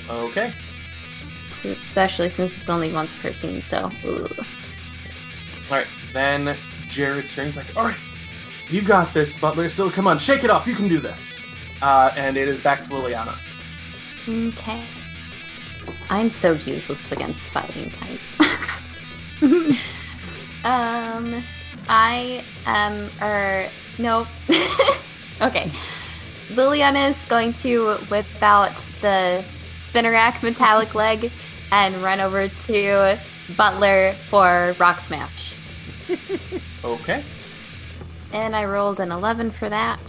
[0.07, 0.53] Okay.
[1.49, 3.91] Especially since it's only once per scene, so.
[4.05, 4.45] ugh.
[5.71, 6.55] Alright, then
[6.87, 7.97] Jared screams like, Alright,
[8.69, 9.67] you've got this, Butler.
[9.67, 10.67] Still, come on, shake it off.
[10.67, 11.41] You can do this.
[11.81, 13.35] Uh, and it is back to Liliana.
[14.29, 14.85] Okay.
[16.11, 19.81] I'm so useless against fighting types.
[20.65, 21.43] um,
[21.87, 24.27] I am, er, nope.
[25.41, 25.71] okay.
[26.49, 31.31] Liliana is going to whip out the Spinnerack metallic leg
[31.71, 33.17] and run over to
[33.55, 35.53] Butler for Rock Smash.
[36.85, 37.23] Okay.
[38.31, 39.99] And I rolled an 11 for that.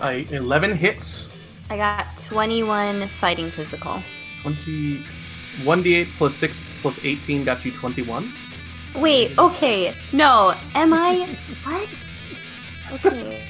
[0.00, 1.30] Uh, 11 hits.
[1.70, 4.02] I got 21 fighting physical.
[4.42, 5.04] 20.
[5.60, 8.32] 1d8 plus 6 plus 18 got you 21.
[8.94, 9.94] Wait, okay.
[10.12, 11.36] No, am I.
[11.64, 11.88] What?
[12.92, 13.42] Okay.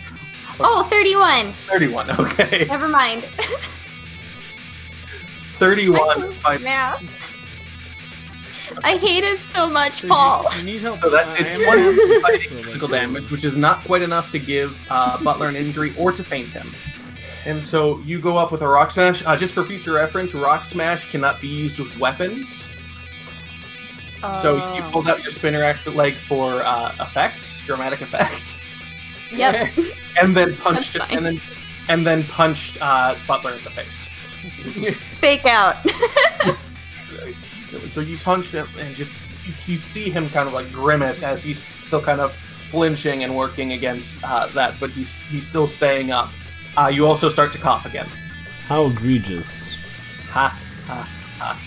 [0.61, 1.53] Oh, 31.
[1.69, 2.67] 31, okay.
[2.69, 3.25] Never mind.
[5.55, 6.33] 31.
[6.35, 6.63] Fine.
[6.63, 7.03] Math.
[8.85, 10.47] I hate it so much, Paul.
[10.57, 10.97] You need help.
[10.97, 14.39] So that did 20 fighting So, like, physical damage, which is not quite enough to
[14.39, 16.73] give uh, Butler an injury or to faint him.
[17.45, 19.25] And so you go up with a Rock Smash.
[19.27, 22.69] Uh, just for future reference, Rock Smash cannot be used with weapons.
[24.41, 24.91] So you Oh.
[24.93, 28.57] pulled out your spinner act leg for uh, effect, dramatic effect,
[29.33, 29.71] Yep.
[30.21, 31.41] and then punched it, and then
[31.89, 34.11] and then punched uh, Butler in the face.
[35.21, 35.77] Fake out.
[37.71, 41.23] So, so you punch him, and just you, you see him kind of like grimace
[41.23, 42.35] as he's still kind of
[42.69, 46.31] flinching and working against uh, that, but he's he's still staying up.
[46.77, 48.09] Uh, you also start to cough again.
[48.67, 49.75] How egregious.
[50.31, 51.09] Ha ha
[51.39, 51.61] ha.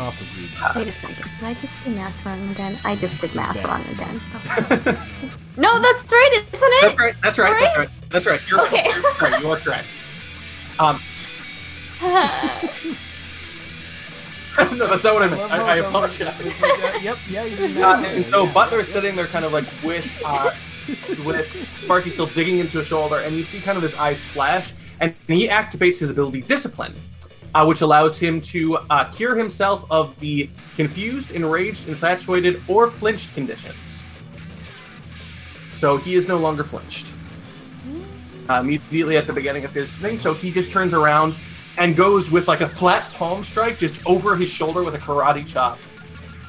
[0.00, 0.58] Cough egregious.
[0.76, 1.30] Wait a second.
[1.38, 2.80] Did I just do math wrong again?
[2.84, 3.66] I just did math Yeah.
[3.68, 4.18] wrong again.
[5.58, 6.80] no, that's right, isn't it?
[6.80, 7.14] That's right.
[7.22, 7.52] That's right.
[7.60, 7.86] That's Right?
[7.86, 7.90] right.
[8.10, 8.40] That's right.
[8.48, 8.76] You're Okay.
[8.76, 8.94] right.
[9.20, 9.42] You're right.
[9.42, 10.00] You are correct.
[10.78, 11.02] Um,
[14.78, 15.42] no, that's not what I meant.
[15.52, 16.34] I, I apologize.
[17.02, 20.52] yep, yeah, you did Uh, and so Butler's sitting there, kind of like with uh,
[21.26, 24.72] with Sparky still digging into his shoulder, and you see kind of his eyes flash,
[24.98, 26.94] and he activates his ability Discipline,
[27.54, 33.34] uh, which allows him to uh, cure himself of the confused, enraged, infatuated, or flinched
[33.34, 34.04] conditions.
[35.70, 37.12] So he is no longer flinched.
[38.48, 41.36] Uh, immediately at the beginning of his thing, so he just turns around
[41.78, 45.46] and goes with like a flat palm strike just over his shoulder with a karate
[45.46, 45.78] chop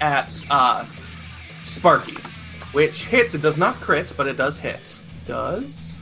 [0.01, 0.85] at uh,
[1.63, 2.17] Sparky,
[2.71, 3.35] which hits.
[3.35, 4.99] It does not crit, but it does hit.
[5.27, 5.95] Does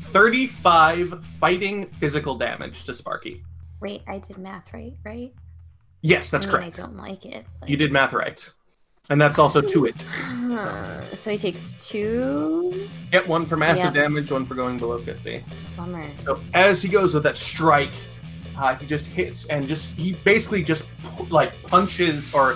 [0.00, 3.42] 35 fighting physical damage to Sparky.
[3.82, 5.34] Wait, I did math right, right?
[6.02, 6.78] Yes, that's I mean, correct.
[6.78, 7.44] I don't like it.
[7.60, 8.52] but- You did math right.
[9.10, 10.34] And that's also two injuries.
[10.34, 12.86] Uh, so he takes two.
[13.10, 14.02] Get one for massive Yeah.
[14.02, 15.42] damage, one for going below 50.
[15.76, 16.04] Bummer.
[16.24, 17.90] So as he goes with that strike,
[18.56, 20.84] uh, he just hits and just he basically just
[21.32, 22.52] like punches or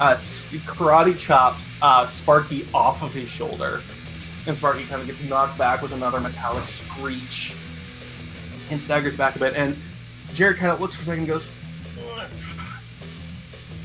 [0.00, 3.82] uh, karate chops uh, Sparky off of his shoulder,
[4.46, 7.54] and Sparky kind of gets knocked back with another metallic screech
[8.70, 9.54] and staggers back a bit.
[9.54, 9.76] And
[10.34, 11.52] Jared kind of looks for a second, and goes,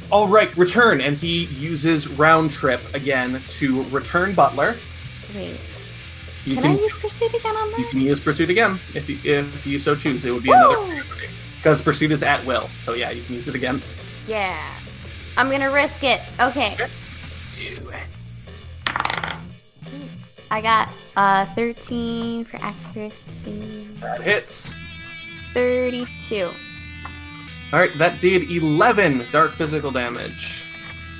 [0.09, 4.75] "All right, return." And he uses round trip again to return Butler.
[5.35, 5.59] Wait,
[6.45, 7.79] You can, can, I use pursuit again on this?
[7.79, 10.25] you can use pursuit again if you, if you so choose.
[10.25, 11.03] It would be another
[11.57, 12.67] because pursuit is at will.
[12.67, 13.81] So yeah, you can use it again.
[14.27, 14.57] Yeah.
[15.37, 16.19] I'm gonna risk it.
[16.39, 16.75] Okay.
[17.55, 18.07] Do it.
[20.51, 23.85] I got uh 13 for accuracy.
[24.01, 24.73] That hits.
[25.53, 26.53] 32.
[27.71, 30.65] All right, that did 11 dark physical damage.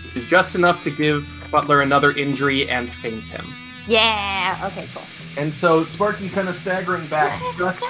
[0.06, 3.54] Which is just enough to give Butler another injury and faint him.
[3.86, 4.70] Yeah.
[4.72, 4.88] Okay.
[4.94, 5.04] Cool.
[5.38, 7.42] And so Sparky kind of staggering back.
[7.58, 7.84] Just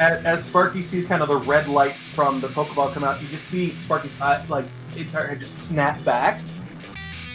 [0.00, 3.28] as, as Sparky sees kind of the red light from the Pokeball come out, you
[3.28, 4.64] just see Sparky's eye, like
[4.96, 6.40] entire head just snap back.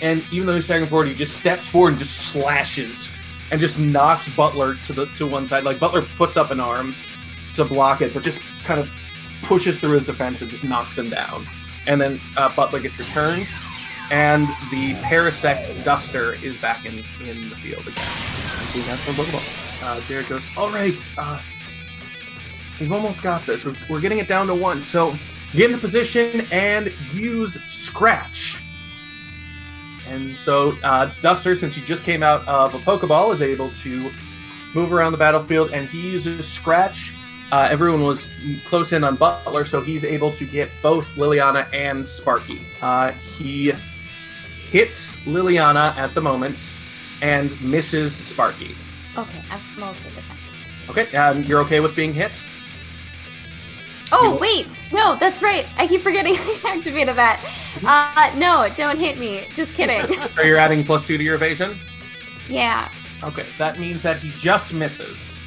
[0.01, 3.09] And even though he's staggering forward, he just steps forward and just slashes
[3.51, 5.63] and just knocks Butler to the to one side.
[5.63, 6.95] Like Butler puts up an arm
[7.55, 8.89] to block it, but just kind of
[9.43, 11.47] pushes through his defense and just knocks him down.
[11.87, 13.53] And then uh, Butler gets returns,
[14.11, 17.95] and the Parasect Duster is back in, in the field again.
[17.97, 19.83] And so we have some Pokeball.
[19.83, 21.39] Uh, Jared goes, All right, uh,
[22.79, 23.65] we've almost got this.
[23.65, 24.83] We're, we're getting it down to one.
[24.83, 25.15] So
[25.53, 28.61] get into position and use Scratch.
[30.07, 34.11] And so uh, Duster, since he just came out of a Pokeball, is able to
[34.73, 37.13] move around the battlefield, and he uses Scratch.
[37.55, 38.27] Uh, everyone was
[38.65, 42.59] close in on Butler, so he's able to get both Liliana and Sparky.
[42.81, 43.71] Uh, he
[44.69, 46.75] hits Liliana at the moment
[47.21, 48.75] and misses Sparky.
[49.17, 49.41] Okay.
[49.49, 50.89] I'm okay with that.
[50.89, 52.45] Okay, um, you're okay with being hit?
[54.11, 55.65] Oh wait, no, that's right.
[55.77, 57.39] I keep forgetting I activated that.
[57.85, 59.45] Uh, no, don't hit me.
[59.55, 60.13] Just kidding.
[60.35, 61.79] So you're adding plus two to your evasion?
[62.49, 62.89] yeah.
[63.23, 65.39] Okay, that means that he just misses.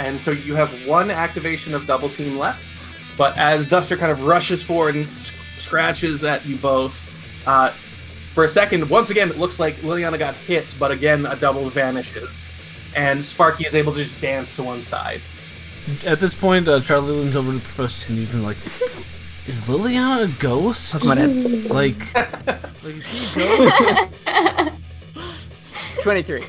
[0.00, 2.72] And so you have one activation of double team left.
[3.18, 6.96] But as Duster kind of rushes forward and s- scratches at you both,
[7.46, 7.68] uh,
[8.32, 11.68] for a second, once again, it looks like Liliana got hit, but again, a double
[11.68, 12.46] vanishes.
[12.96, 15.20] And Sparky is able to just dance to one side.
[16.06, 18.56] At this point, uh, Charlie leans over to Professor Sneeze and like,
[19.46, 20.94] Is Liliana a ghost?
[20.94, 21.70] Pokemon Ed.
[21.70, 22.14] Like,
[22.82, 23.56] like is she a
[24.24, 24.76] ghost?
[26.02, 26.42] 23.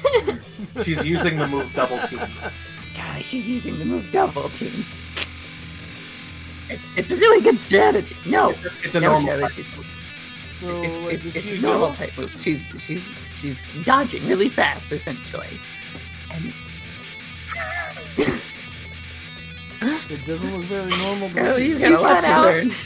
[0.83, 2.21] She's using the move double team.
[3.21, 4.85] Charlie, she's using the move double team.
[6.69, 8.15] It- It's a really good strategy.
[8.25, 8.53] No,
[8.83, 9.27] It's a no, normal.
[9.27, 9.65] Charlie, type.
[10.59, 11.99] So, it's, it's, it's a normal ghost?
[12.01, 12.35] type move.
[12.39, 15.47] She's she's she's dodging really fast, essentially.
[16.31, 16.53] And
[20.09, 22.75] It doesn't look very normal to Charlie, you've got a lot to learn.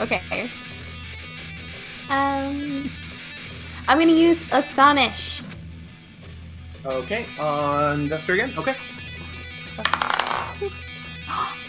[0.00, 0.50] Okay.
[2.10, 2.90] Um,
[3.86, 5.40] I'm gonna use astonish.
[6.84, 8.52] Okay, on Duster again.
[8.58, 8.76] Okay.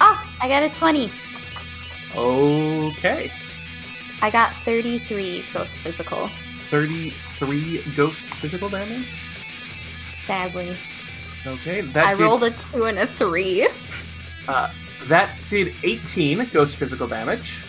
[0.01, 1.09] Ah, I got a 20.
[2.15, 3.31] Okay.
[4.21, 6.29] I got 33 ghost physical.
[6.69, 9.29] 33 ghost physical damage.
[10.25, 10.75] Sadly,
[11.45, 13.69] Okay, that I did, rolled a two and a three.
[14.47, 14.71] Uh,
[15.03, 17.63] that did 18 ghost physical damage,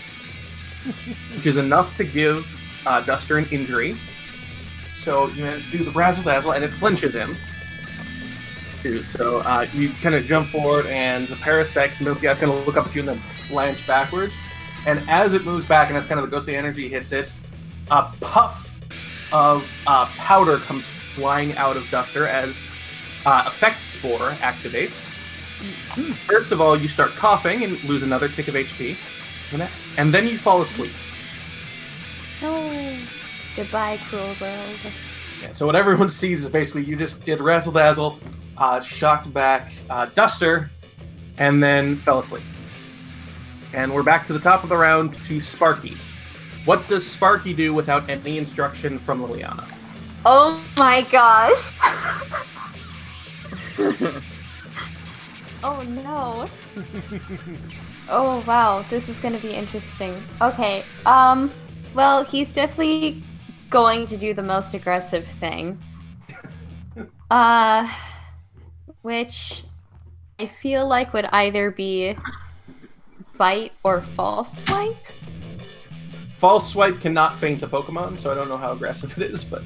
[1.35, 2.47] which is enough to give
[2.87, 3.99] uh, Duster an injury.
[5.07, 7.37] So you manage to do the razzle dazzle, and it flinches him.
[8.83, 9.05] Too.
[9.05, 12.77] So uh, you kind of jump forward, and the Parasect Milky Eye's going to look
[12.77, 14.37] up at you and then blanch backwards.
[14.85, 17.33] And as it moves back, and as kind of the ghostly energy hits it,
[17.89, 18.89] a puff
[19.33, 22.67] of uh, powder comes flying out of Duster as
[23.25, 25.15] uh, Effect Spore activates.
[26.25, 28.97] First of all, you start coughing and lose another tick of HP,
[29.53, 30.93] and and then you fall asleep.
[32.43, 32.76] No.
[33.57, 34.79] Goodbye, cruel world.
[35.41, 38.19] Yeah, so what everyone sees is basically you just did razzle dazzle,
[38.59, 40.69] uh, shocked back uh, Duster,
[41.39, 42.45] and then fell asleep.
[43.73, 45.97] And we're back to the top of the round to Sparky.
[46.67, 49.67] What does Sparky do without any instruction from Liliana?
[50.27, 51.73] Oh my gosh.
[55.65, 56.51] oh no.
[58.11, 60.15] oh wow, this is gonna be interesting.
[60.43, 61.51] Okay, um,
[61.95, 63.23] well, he's definitely
[63.71, 65.81] going to do the most aggressive thing.
[67.31, 67.89] Uh,
[69.03, 69.65] which
[70.39, 72.17] I feel like would either be
[73.37, 74.95] bite or false swipe.
[76.37, 79.63] False Swipe cannot faint a Pokemon, so I don't know how aggressive it is, but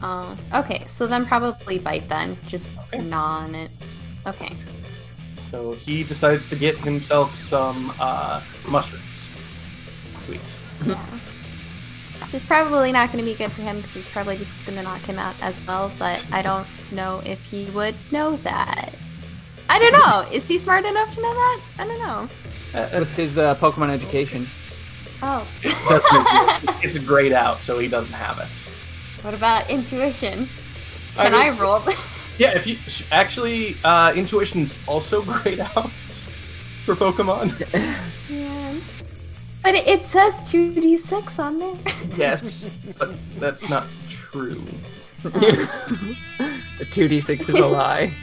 [0.00, 2.36] Oh, okay, so then probably bite then.
[2.46, 3.02] Just Okay.
[3.02, 3.70] gnaw on it.
[4.26, 4.52] Okay.
[5.50, 9.26] so he decides to get himself some uh, mushrooms.
[10.24, 10.54] Sweet.
[10.86, 11.04] Yeah.
[12.28, 14.76] Which is probably not going to be good for him because it's probably just going
[14.76, 18.94] to knock him out as well, but I don't know if he would know that.
[19.70, 20.26] I don't know.
[20.30, 21.60] Is he smart enough to know that?
[21.78, 22.28] I don't know.
[22.98, 24.46] What's his uh, Pokemon education?
[25.22, 25.46] Oh.
[26.84, 29.24] It's a grayed out, so he doesn't have it.
[29.24, 30.50] what about intuition?
[31.14, 31.82] Can I, mean- roll?
[32.38, 32.76] Yeah, if you
[33.10, 35.90] actually, uh, intuition's also grayed out
[36.84, 37.58] for Pokemon.
[37.72, 37.96] Man.
[39.62, 41.74] But it, it says 2d6 on there.
[42.16, 44.62] yes, but that's not true.
[46.78, 48.14] The 2d6 is a lie.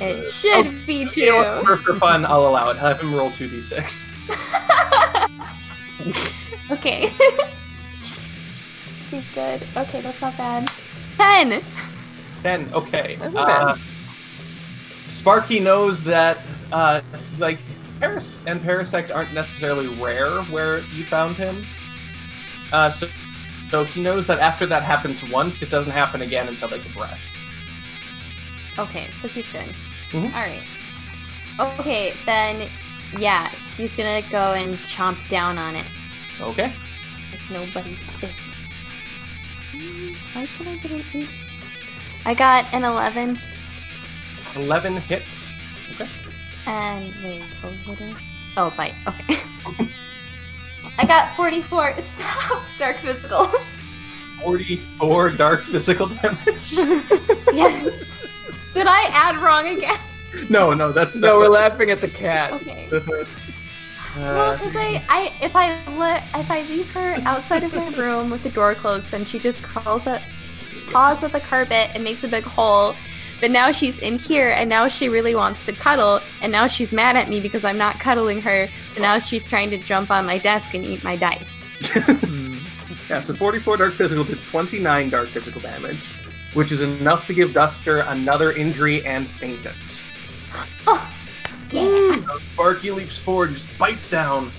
[0.00, 1.76] It should Oh, be You know true.
[1.76, 2.76] For, for fun, I'll allow it.
[2.78, 4.08] Have him roll two d6.
[6.70, 7.12] Okay.
[9.08, 9.62] Sweet good.
[9.76, 10.68] Okay, that's not bad.
[11.18, 11.62] 10!
[12.40, 12.68] Ten.
[12.74, 13.16] Okay.
[13.20, 13.82] That's not Uh, bad.
[15.06, 16.38] Sparky knows that,
[16.72, 17.00] uh,
[17.38, 17.58] like,
[18.02, 21.64] Paras and Parasect aren't necessarily rare where you found him.
[22.72, 23.06] Uh, so,
[23.70, 27.00] so he knows that after that happens once, it doesn't happen again until they can
[27.00, 27.32] rest.
[28.76, 29.72] Okay, so he's good.
[30.10, 30.34] Mhm.
[30.34, 30.64] Alright.
[31.60, 32.68] Okay, then,
[33.16, 35.86] yeah, he's gonna go and chomp down on it
[36.40, 36.74] Okay.
[37.30, 38.36] like nobody's business.
[40.32, 41.28] Why should I get an eight?
[42.26, 43.38] I got an 11,
[44.56, 45.54] Eleven hits.
[45.92, 46.08] Okay.
[46.66, 48.00] And wait, what was it?
[48.02, 48.16] in?
[48.56, 48.94] Oh, bite.
[49.06, 49.38] Okay.
[50.98, 51.96] I got 44.
[52.02, 52.62] Stop!
[52.78, 53.50] Dark physical.
[54.42, 56.72] 44 dark physical damage.
[57.52, 57.88] yeah.
[58.74, 59.98] Did I add wrong again?
[60.50, 62.52] no, no, that's No, we're laughing at the cat.
[62.52, 62.88] Okay.
[62.92, 63.24] Uh,
[64.16, 68.30] Well, because I, I, if I let, if I leave her outside of my room
[68.30, 70.20] with the door closed, then she just crawls up,
[70.90, 72.94] paws at the carpet and makes a big hole.
[73.42, 76.92] But now she's in here, and now she really wants to cuddle, and now she's
[76.92, 78.68] mad at me because I'm not cuddling her.
[78.90, 81.60] So now she's trying to jump on my desk and eat my dice.
[83.10, 86.12] yeah, so 44 dark physical to 29 dark physical damage,
[86.54, 90.04] which is enough to give Duster another injury and faint it.
[90.52, 90.64] Yeah.
[90.86, 94.52] Oh, so Sparky leaps forward and just bites down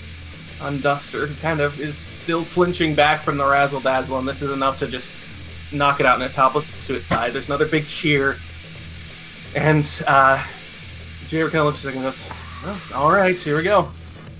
[0.59, 4.41] on Duster, who kind of is still flinching back from the razzle dazzle, and this
[4.41, 5.13] is enough to just
[5.71, 7.31] knock it out and it topples to its side.
[7.31, 8.39] There's another big cheer.
[9.55, 10.43] And uh
[11.27, 12.27] Jared kind of looks at goes,
[12.63, 13.89] well, all right, here we go.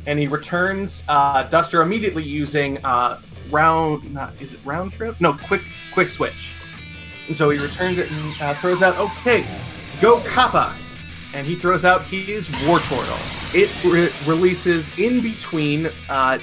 [0.06, 4.14] and he returns uh, Duster immediately using uh, round.
[4.14, 5.20] Not, is it round trip?
[5.22, 5.62] No, quick
[5.94, 6.56] quick switch.
[7.28, 8.98] And so he returns it and uh, throws out.
[8.98, 9.46] Okay,
[10.02, 10.76] go Kappa,
[11.34, 13.56] and he throws out his Wartortle.
[13.56, 16.40] It re- releases in between uh,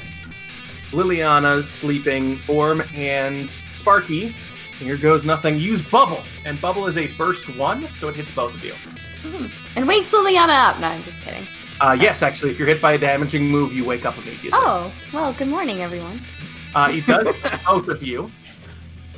[0.90, 4.34] Liliana's sleeping form and Sparky.
[4.80, 5.58] Here goes nothing.
[5.58, 8.74] Use Bubble, and Bubble is a burst one, so it hits both of you.
[9.76, 10.80] And wakes Liliana up.
[10.80, 11.46] No, I'm just kidding.
[11.80, 14.50] Uh, yes, actually, if you're hit by a damaging move, you wake up immediately.
[14.54, 16.18] Oh, well, good morning, everyone.
[16.74, 18.30] Uh, it does to both of you,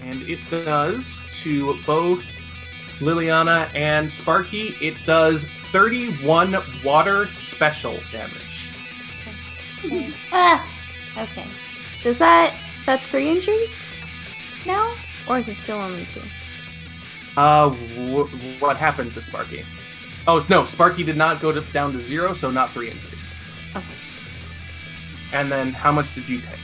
[0.03, 2.25] and it does to both
[2.99, 4.75] Liliana and Sparky.
[4.81, 8.71] It does 31 water special damage.
[10.33, 10.69] Ah,
[11.17, 11.47] okay.
[12.03, 12.53] Does that
[12.85, 13.71] that's three injuries
[14.67, 14.95] now,
[15.33, 16.23] or is it still only two?
[17.37, 19.65] Uh, wh- what happened to Sparky?
[20.27, 23.35] Oh no, Sparky did not go to, down to zero, so not three injuries.
[23.75, 23.87] Okay.
[25.33, 26.59] And then, how much did you take?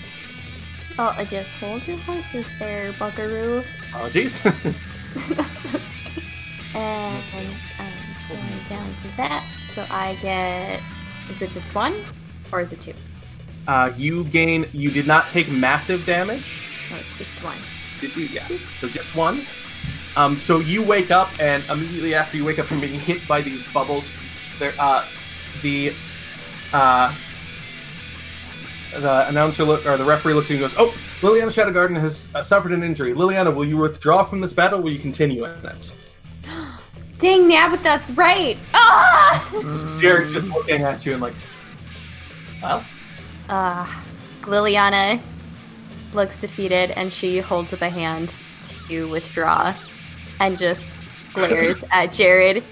[0.98, 3.64] Well, I just hold your horses there, Buckaroo.
[3.88, 4.42] Apologies.
[4.42, 4.54] That's
[5.74, 5.80] okay.
[6.74, 7.24] And
[7.78, 10.82] I'm going down to that, so I get.
[11.30, 11.94] Is it just one,
[12.52, 12.94] or is it two?
[13.66, 14.66] uh, you gain.
[14.72, 16.68] You did not take massive damage.
[16.90, 17.58] No, it's just one.
[18.00, 18.26] Did you?
[18.26, 18.58] Yes.
[18.80, 19.46] So just one.
[20.16, 23.40] Um, so you wake up, and immediately after you wake up from being hit by
[23.42, 24.10] these bubbles,
[24.58, 25.04] there, uh,
[25.62, 25.94] the,
[26.72, 27.14] uh,
[28.96, 32.28] the announcer look, or the referee looks at you and goes, "Oh, Liliana Shadowgarden has
[32.34, 33.12] uh, suffered an injury.
[33.12, 34.80] Liliana, will you withdraw from this battle?
[34.80, 35.94] Or will you continue in it?"
[37.20, 38.56] Dang, yeah, but that's right.
[38.74, 39.96] Ah!
[40.00, 41.34] Derek's just looking at you and like,
[42.62, 42.84] Well,
[43.48, 43.84] Uh,
[44.42, 45.20] Liliana
[46.14, 48.32] looks defeated and she holds up a hand
[48.88, 49.74] to withdraw
[50.40, 52.62] and just glares at Jared,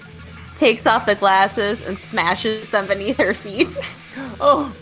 [0.57, 3.75] takes off the glasses and smashes them beneath her feet.
[4.41, 4.73] oh,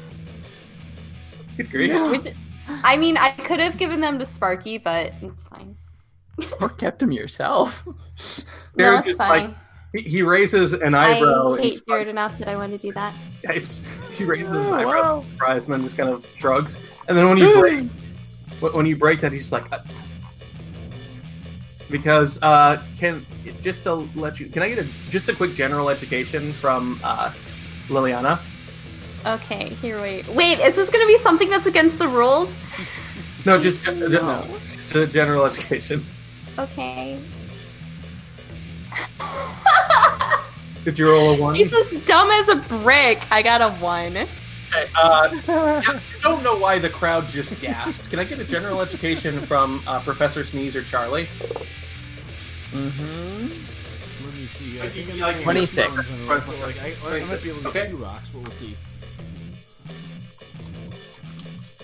[1.57, 2.33] "Good grief!" Which,
[2.67, 5.75] I mean, I could have given them to Sparky, but it's fine.
[6.61, 7.85] or kept him yourself.
[8.75, 9.29] No, Jared it's fine.
[9.47, 9.55] like,
[9.93, 11.53] He, he raises an eyebrow.
[11.55, 13.13] I hate Sparky- Jared enough that I want to do that.
[14.13, 15.21] he raises an Oh, eyebrow, wow.
[15.21, 16.77] surprised, and then just kind of shrugs.
[17.07, 18.04] And then when you break, wh-
[18.61, 19.77] when you break that, he's like, uh,
[21.91, 23.21] because uh, can
[23.61, 27.31] just to let you, can I get a just a quick general education from uh,
[27.87, 28.39] Liliana?
[29.25, 30.27] Okay, here, wait.
[30.29, 32.57] Wait, is this gonna be something that's against the rules?
[33.45, 34.43] No, just ju- ju- No.
[34.45, 36.03] no, just a general education.
[36.57, 37.19] Okay.
[40.83, 41.55] Did you roll a one?
[41.55, 43.19] He's as dumb as a brick.
[43.31, 44.27] I got a one.
[44.75, 45.29] Okay, uh,
[45.87, 48.09] I don't know why the crowd just gasped.
[48.09, 51.27] Can I get a general education from uh, Professor Sneeze or Charlie?
[52.71, 53.47] Mm-hmm.
[54.25, 54.81] Let me see.
[54.81, 55.93] I You- think you I'm like getting 26.
[55.93, 57.89] bronze in a row, so, like, I, I might be able to get Okay.
[57.91, 58.75] two rocks, but we'll see.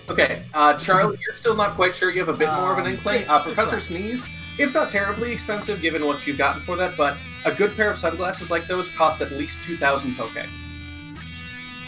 [0.09, 2.11] Okay, uh, Charlie, you're still not quite sure.
[2.11, 3.19] You have a bit more of an Um, inkling.
[3.19, 3.85] six- Uh, six Professor rocks.
[3.87, 4.27] Sneeze,
[4.57, 7.15] it's not terribly expensive given what you've gotten for that, but
[7.45, 10.31] a good pair of sunglasses like those cost at least 2,000 poke.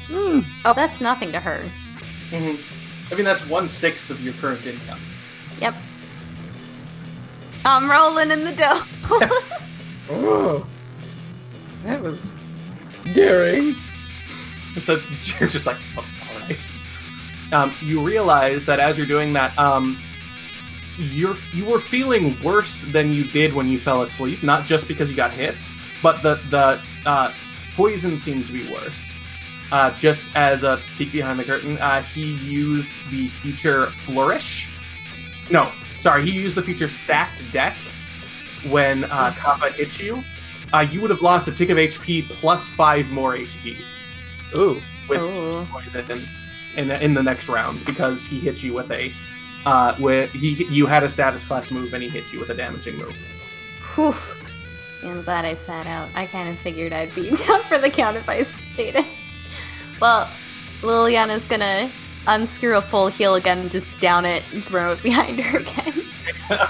[0.08, 0.46] Mm.
[0.66, 1.70] Oh, that's nothing to her.
[2.30, 3.14] Mm-hmm.
[3.14, 5.00] I mean, that's one sixth of your current income.
[5.60, 5.76] Yep.
[7.66, 9.30] I'm rolling in the dough.
[10.10, 10.68] Oh,
[11.86, 12.34] that was
[13.14, 13.74] daring.
[14.76, 15.00] And so
[15.40, 16.72] you're just like, oh, all right.
[17.54, 20.02] Um, you realize that as you're doing that, um,
[20.98, 24.44] you're you were feeling worse than you did when you fell asleep.
[24.44, 27.34] Not just because you got hit, but the the uh,
[27.76, 29.16] poison seemed to be worse.
[29.74, 34.70] Uh, just as a peek behind the curtain, uh, he used the feature Flourish.
[35.50, 37.76] No, sorry, he used the feature Stacked Deck
[38.70, 40.24] when uh, Kappa hits you.
[40.72, 43.82] Uh, you would have lost a tick of HP plus five more HP
[44.56, 44.80] Ooh.
[45.10, 45.66] with Ooh.
[45.72, 46.30] poison
[46.76, 49.12] in the, in the next rounds because he hit you with a
[49.66, 52.54] uh, with he you had a status class move and he hit you with a
[52.54, 53.26] damaging move.
[53.96, 54.14] Whew.
[55.04, 56.10] I'm glad I sat out.
[56.14, 59.04] I kind of figured I'd be down for the count if I stayed.
[60.00, 60.30] Well,
[60.82, 61.92] Liliana's gonna
[62.28, 66.04] unscrew a full heal again and just down it and throw it behind her again.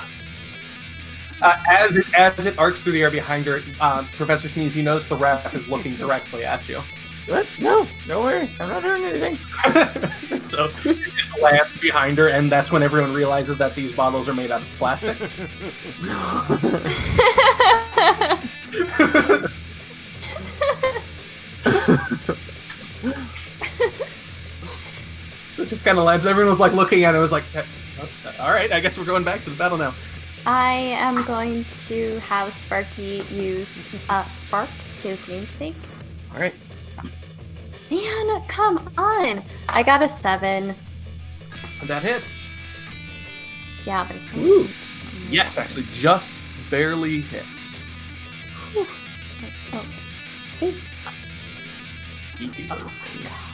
[1.41, 4.81] Uh, as it as it arcs through the air behind her, uh, Professor Sneeze, you
[4.83, 6.81] notice the ref is looking directly at you.
[7.27, 7.45] What?
[7.59, 8.49] No, don't worry.
[8.61, 9.37] I'm not doing anything.
[10.47, 14.33] so it just lands behind her, and that's when everyone realizes that these bottles are
[14.33, 15.17] made out of plastic.
[25.93, 26.25] Kind of lands.
[26.25, 27.19] Everyone was like looking at it.
[27.19, 27.61] Was like, "Uh,
[28.39, 29.93] all right, I guess we're going back to the battle now.
[30.45, 33.69] I am going to have Sparky use
[34.09, 34.69] uh, Spark,
[35.03, 35.75] his namesake.
[36.33, 36.53] All right.
[37.91, 39.41] Man, Come on.
[39.69, 40.73] I got a seven.
[41.83, 42.47] That hits.
[43.85, 44.67] Yeah, but it's Ooh.
[45.29, 46.33] Yes, actually, just
[46.71, 47.83] barely hits.
[48.75, 49.85] oh.
[52.39, 53.45] Beefy little things.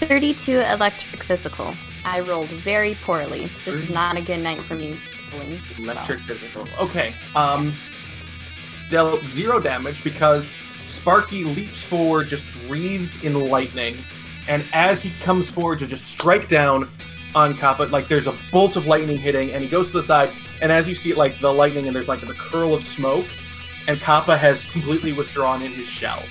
[0.00, 1.74] 32 electric physical.
[2.04, 3.50] I rolled very poorly.
[3.64, 4.96] This is not a good night for me.
[5.32, 5.60] rolling.
[5.78, 6.66] Electric physical.
[6.78, 7.14] Okay.
[7.34, 7.72] Um,
[8.90, 10.52] dealt zero damage because
[10.86, 13.96] Sparky leaps forward, just breathed in lightning,
[14.48, 16.88] and as he comes forward to just strike down
[17.34, 20.30] on Kappa, like there's a bolt of lightning hitting, and he goes to the side,
[20.62, 23.26] and as you see it, like the lightning, and there's like the curl of smoke,
[23.88, 26.22] and Kappa has completely withdrawn in his shell.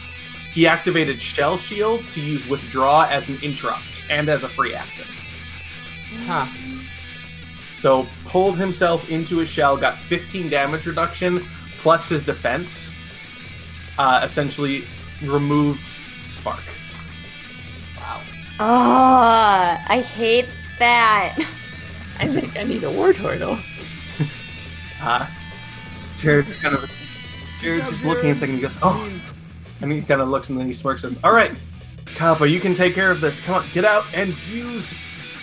[0.55, 5.03] He activated shell shields to use withdraw as an interrupt and as a free action.
[6.25, 6.47] Huh.
[7.73, 11.45] So pulled himself into his shell, got 15 damage reduction
[11.79, 12.95] plus his defense.
[13.97, 14.87] Uh, essentially
[15.23, 15.85] removed
[16.23, 16.63] Spark.
[17.97, 18.21] Wow.
[18.61, 20.47] Oh, I hate
[20.79, 21.37] that.
[22.19, 23.59] I think I need a war turtle.
[25.01, 25.27] Uh,
[26.15, 26.89] Jared kind of
[27.59, 28.55] Jared's just looking a second.
[28.55, 29.11] He goes, "Oh,"
[29.81, 31.01] and he kind of looks and then he smirks.
[31.01, 31.51] Says, "All right,
[32.15, 33.39] Kappa, you can take care of this.
[33.39, 34.93] Come on, get out and use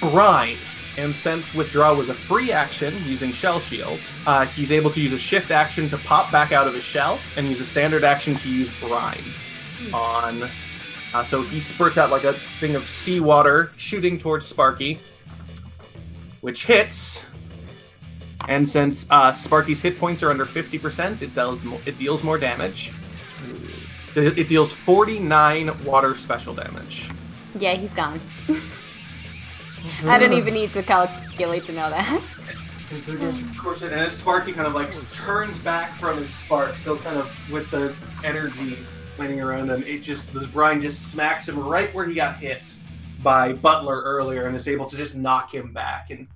[0.00, 0.58] brine."
[0.98, 5.14] And since withdraw was a free action using shell shields, uh, he's able to use
[5.14, 8.34] a shift action to pop back out of his shell and use a standard action
[8.36, 9.24] to use brine
[9.94, 10.50] on.
[11.14, 14.98] Uh, so he spurts out like a thing of seawater shooting towards Sparky,
[16.40, 17.26] which hits.
[18.48, 22.38] And since uh, Sparky's hit points are under 50%, it does mo- it deals more
[22.38, 22.92] damage.
[24.14, 27.10] It it deals 49 water special damage.
[27.58, 28.20] Yeah, he's gone.
[30.04, 32.22] I don't even need to calculate to know that.
[32.90, 36.32] And so goes, of course, and as Sparky kind of like turns back from his
[36.32, 38.74] spark, still kind of with the energy
[39.16, 42.74] flailing around him, it just this brine just smacks him right where he got hit
[43.22, 46.26] by Butler earlier, and is able to just knock him back and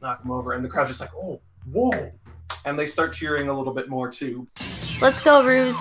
[0.00, 0.52] knock him over.
[0.52, 1.40] And the crowd's just like, oh,
[1.72, 2.12] whoa,
[2.64, 4.46] and they start cheering a little bit more too.
[5.00, 5.76] Let's go, Ruse.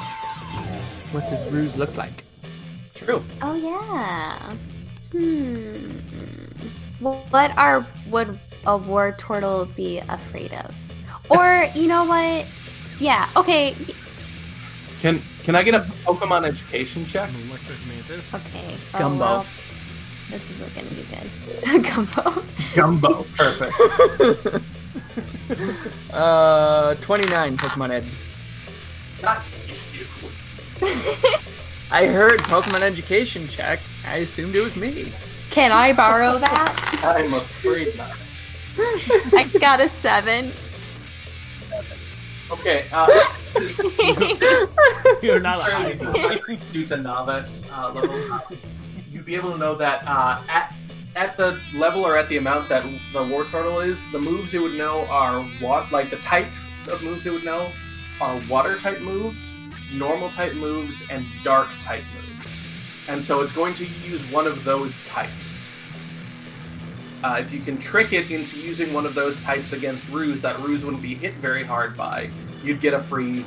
[1.14, 2.24] What does Ruse look like?
[2.96, 3.24] True.
[3.44, 4.36] Oh yeah.
[5.14, 5.92] Hmm.
[7.30, 8.30] What are would
[8.66, 10.74] a Wartortle be afraid of?
[11.30, 12.48] Or you know what?
[13.00, 13.30] Yeah.
[13.36, 13.76] Okay.
[15.02, 17.30] Can can I get a Pokemon education check?
[17.48, 18.34] Electric Mantis.
[18.34, 18.76] Okay.
[18.98, 19.24] Gumbo.
[19.24, 19.46] Oh, well,
[20.32, 21.30] this isn't gonna be good.
[21.94, 22.44] Gumbo.
[22.74, 23.24] Gumbo.
[23.38, 24.66] Perfect.
[26.14, 28.06] Uh, 29 Pokemon Ed.
[29.24, 29.63] Not you.
[31.92, 33.80] I heard Pokemon Education check.
[34.06, 35.14] I assumed it was me.
[35.50, 37.00] Can I borrow that?
[37.04, 38.42] I'm afraid not.
[39.34, 40.52] I got a seven.
[42.52, 42.86] Okay.
[42.92, 43.08] Uh,
[45.22, 48.40] You're not a fairly high due to novice uh, level, uh,
[49.12, 50.74] you'd be able to know that uh, at
[51.16, 54.74] at the level or at the amount that the Wartortle is, the moves it would
[54.74, 57.72] know are what like the types of moves it would know
[58.20, 59.56] are water type moves,
[59.94, 62.68] normal type moves, and dark type moves.
[63.08, 65.70] And so it's going to use one of those types.
[67.24, 70.60] Uh, if you can trick it into using one of those types against Ruse, that
[70.60, 72.30] Ruse wouldn't be hit very hard by,
[72.64, 73.46] you'd get a free,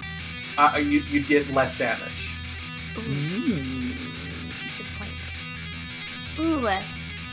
[0.57, 2.34] uh, you'd, you'd get less damage.
[2.94, 3.94] Mm.
[4.78, 5.12] Good point.
[6.38, 6.68] Ooh.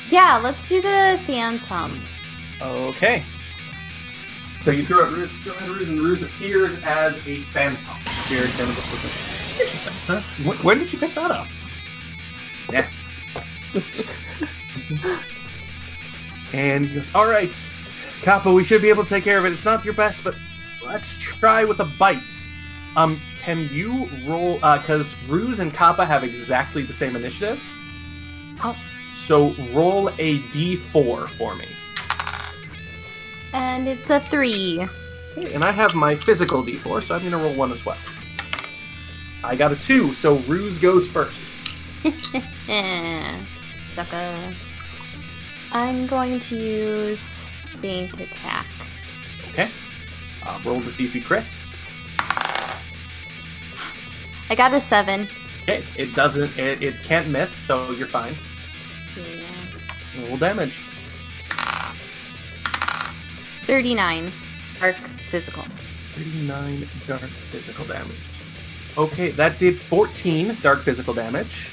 [0.09, 2.03] Yeah, let's do the phantom.
[2.61, 3.24] Okay.
[4.64, 7.97] So you throw at Ruse, throw at Ruse, and Ruse appears as a phantom.
[8.30, 10.22] Jared kind of looks interesting, huh?
[10.49, 11.47] Wh- When did you pick that up?
[12.72, 12.89] Yeah.
[16.53, 17.53] and he goes, all right,
[18.22, 19.51] Kappa, we should be able to take care of it.
[19.51, 20.34] It's not your best, but
[20.82, 22.49] let's try with a bite.
[22.95, 27.61] Um, can you roll, uh, because Ruse and Kappa have exactly the same initiative.
[28.64, 28.78] Oh.
[29.14, 31.68] So roll a d4 for me.
[33.54, 34.86] And it's a three.
[35.38, 37.97] Okay, and I have my physical d4, so I'm gonna roll one as well.
[39.43, 41.51] I got a two, so Ruse goes first.
[43.93, 44.56] Sucker.
[45.72, 47.43] I'm going to use
[47.82, 48.66] feint attack.
[49.49, 49.70] Okay.
[50.45, 51.62] Uh, roll to see if you crit.
[54.49, 55.28] I got a seven.
[55.64, 56.58] Okay, it doesn't.
[56.58, 58.36] It, it can't miss, so you're fine.
[59.18, 60.28] Yeah.
[60.28, 60.86] Roll damage.
[63.66, 64.32] 39.
[64.80, 64.95] dark
[65.30, 65.64] physical.
[66.14, 68.20] 39 dark physical damage.
[68.97, 71.72] Okay, that did 14 dark physical damage.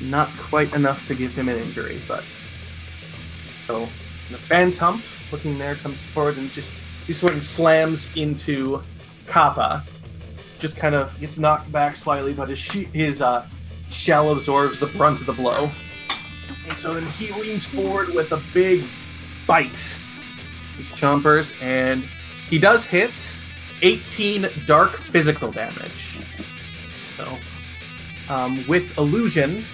[0.00, 2.26] Not quite enough to give him an injury, but.
[3.66, 3.88] So,
[4.30, 6.74] the Phantom, looking there, comes forward and just.
[7.06, 8.82] He sort of slams into
[9.28, 9.84] Kappa.
[10.58, 13.46] Just kind of gets knocked back slightly, but his, shi his uh,
[13.90, 15.70] shell absorbs the brunt of the blow.
[16.68, 18.84] And so then he leans forward with a big
[19.46, 20.00] bite.
[20.76, 22.02] His chompers, and
[22.50, 23.40] he does hit
[23.82, 26.20] 18 dark physical damage.
[26.96, 27.38] So,
[28.28, 29.64] um, with illusion,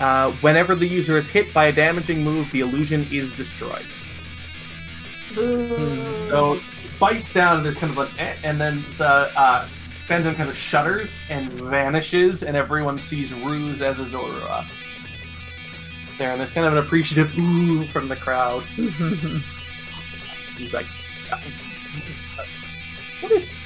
[0.00, 3.86] uh, whenever the user is hit by a damaging move, the illusion is destroyed.
[5.34, 6.22] Boo.
[6.22, 6.60] So
[6.98, 9.68] bites down, and there's kind of an eh, and then the uh,
[10.06, 14.66] kind of shudders and vanishes, and everyone sees Ruse as a Zorua.
[16.20, 18.62] There, and there's kind of an appreciative ooh from the crowd.
[20.58, 20.84] He's like,
[23.20, 23.62] "What is?"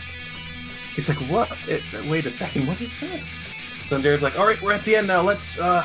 [0.94, 1.50] He's like, "What?
[1.66, 3.28] It, wait a second, what is that?"
[3.88, 5.20] So Jared's like, "All right, we're at the end now.
[5.20, 5.84] Let's uh,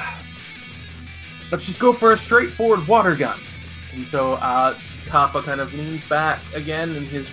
[1.52, 3.40] let's just go for a straightforward water gun."
[3.94, 7.32] And so uh, Kappa kind of leans back again, and his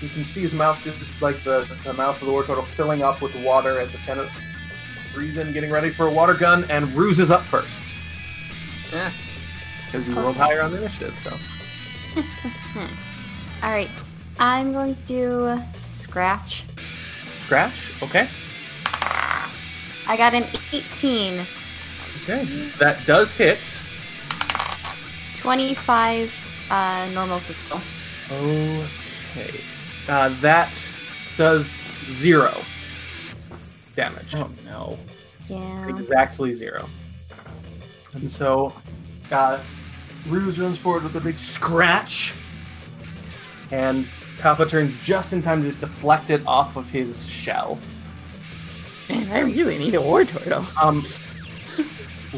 [0.00, 3.02] you can see his mouth just like the, the mouth of the war turtle filling
[3.02, 4.30] up with water as it kind of
[5.12, 7.98] breathes in, getting ready for a water gun, and Ruse is up first
[8.92, 9.10] Yeah.
[9.86, 11.18] because you rolled higher on the initiative.
[11.18, 11.30] So
[13.62, 13.90] All right.
[14.38, 16.64] I'm going to do scratch.
[17.36, 18.28] scratch, okay,
[18.84, 21.46] I got an 18,
[22.22, 23.78] okay, that does hit.
[25.36, 26.32] 25
[26.70, 27.80] uh, normal physical.
[28.30, 29.60] Okay,
[30.08, 30.92] uh, that
[31.36, 32.62] does zero
[33.94, 34.34] damage.
[34.36, 34.98] Oh no.
[35.48, 35.88] Yeah.
[35.88, 36.88] exactly zero.
[38.14, 38.72] And so,
[39.32, 39.60] uh,
[40.28, 42.34] Ruse runs forward with a big scratch,
[43.70, 47.78] and Kappa turns just in time to just deflect it off of his shell.
[49.08, 50.64] Man, I really need a Wartortle.
[50.80, 51.02] Um,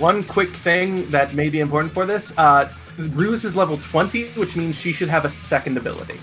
[0.01, 2.73] one quick thing that may be important for this: uh,
[3.11, 6.19] Ruse is level twenty, which means she should have a second ability.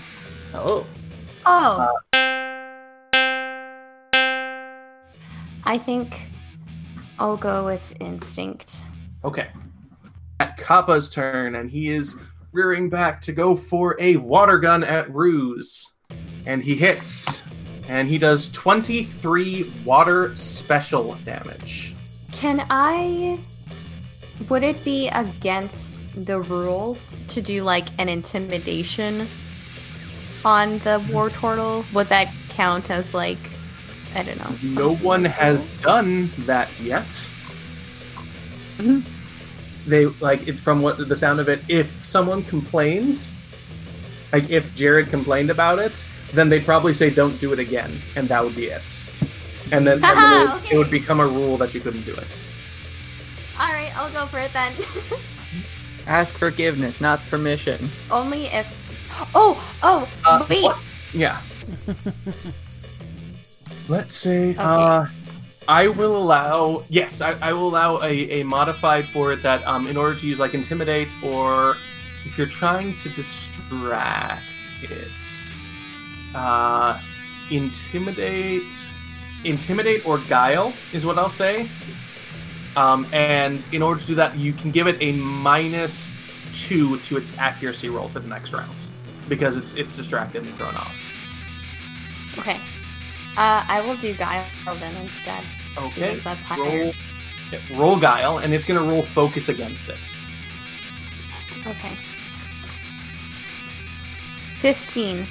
[0.54, 0.86] Oh.
[1.46, 1.98] Oh.
[5.64, 6.28] I think
[7.18, 8.82] I'll go with instinct.
[9.24, 9.48] Okay.
[10.42, 12.16] At Kappa's turn, and he is
[12.50, 15.94] rearing back to go for a water gun at Ruse.
[16.48, 17.44] And he hits.
[17.88, 21.94] And he does 23 water special damage.
[22.32, 23.38] Can I.
[24.48, 29.28] Would it be against the rules to do like an intimidation
[30.44, 31.84] on the Wartortle?
[31.92, 33.38] Would that count as like.
[34.12, 34.72] I don't know.
[34.82, 37.06] No one has done that yet.
[38.78, 39.21] Mm-hmm.
[39.86, 41.60] They like it from what the sound of it.
[41.68, 43.32] If someone complains,
[44.32, 48.28] like if Jared complained about it, then they'd probably say don't do it again, and
[48.28, 49.04] that would be it.
[49.72, 52.14] And then, and then it, would, it would become a rule that you couldn't do
[52.14, 52.42] it.
[53.58, 54.72] Alright, I'll go for it then.
[56.06, 57.88] Ask forgiveness, not permission.
[58.10, 58.66] Only if.
[59.34, 59.62] Oh!
[59.82, 60.08] Oh!
[60.24, 60.62] Uh, wait!
[60.62, 60.78] what?
[61.12, 61.40] Yeah.
[63.88, 65.06] Let's say uh,
[65.72, 66.82] I will allow.
[66.90, 70.26] Yes, I, I will allow a, a modified for it that um, in order to
[70.26, 71.78] use like intimidate or
[72.26, 75.22] if you're trying to distract it,
[76.34, 77.00] uh,
[77.50, 78.74] intimidate,
[79.44, 81.70] intimidate or guile is what I'll say.
[82.76, 86.14] Um, and in order to do that, you can give it a minus
[86.52, 88.76] two to its accuracy roll for the next round
[89.26, 90.96] because it's it's distracted and thrown off.
[92.36, 92.60] Okay.
[93.38, 95.44] Uh, I will do Guile then instead.
[95.76, 96.18] Okay.
[96.20, 96.92] That's higher.
[97.70, 100.16] Roll, roll guile, and it's gonna roll focus against it.
[101.66, 101.96] Okay.
[104.60, 105.26] 15.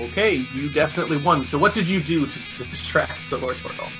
[0.00, 1.44] Okay, you definitely won.
[1.44, 3.90] So what did you do to distract the Wartortle?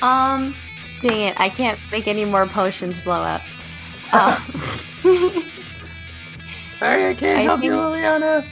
[0.00, 0.56] Um,
[1.00, 1.40] dang it.
[1.40, 3.42] I can't make any more potions blow up.
[4.12, 4.40] Uh,
[6.80, 8.44] Sorry, I can't I help you, Liliana.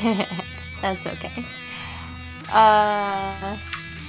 [0.80, 1.44] that's okay.
[2.48, 3.58] Uh,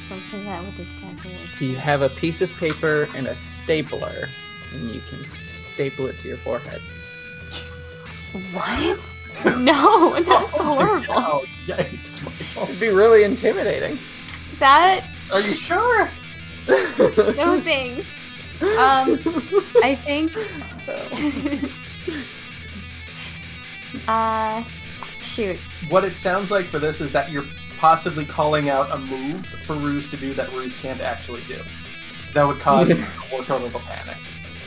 [0.08, 1.38] something that would distract me.
[1.58, 4.28] Do you have a piece of paper and a stapler?
[4.74, 6.82] And you can staple it to your forehead.
[8.52, 9.00] What?
[9.58, 11.06] No, that's horrible.
[11.18, 12.64] Oh, yikes, Michael.
[12.70, 13.98] It'd be really intimidating.
[14.60, 16.10] That Are you sure?
[16.68, 18.08] no thanks.
[18.62, 19.20] Um,
[19.84, 20.32] I think.
[24.08, 24.64] uh,
[25.20, 25.58] shoot.
[25.90, 27.46] What it sounds like for this is that you're
[27.84, 31.62] possibly calling out a move for Ruse to do that Ruse can't actually do.
[32.34, 32.94] That would cause the
[33.30, 34.16] Wartortle to panic.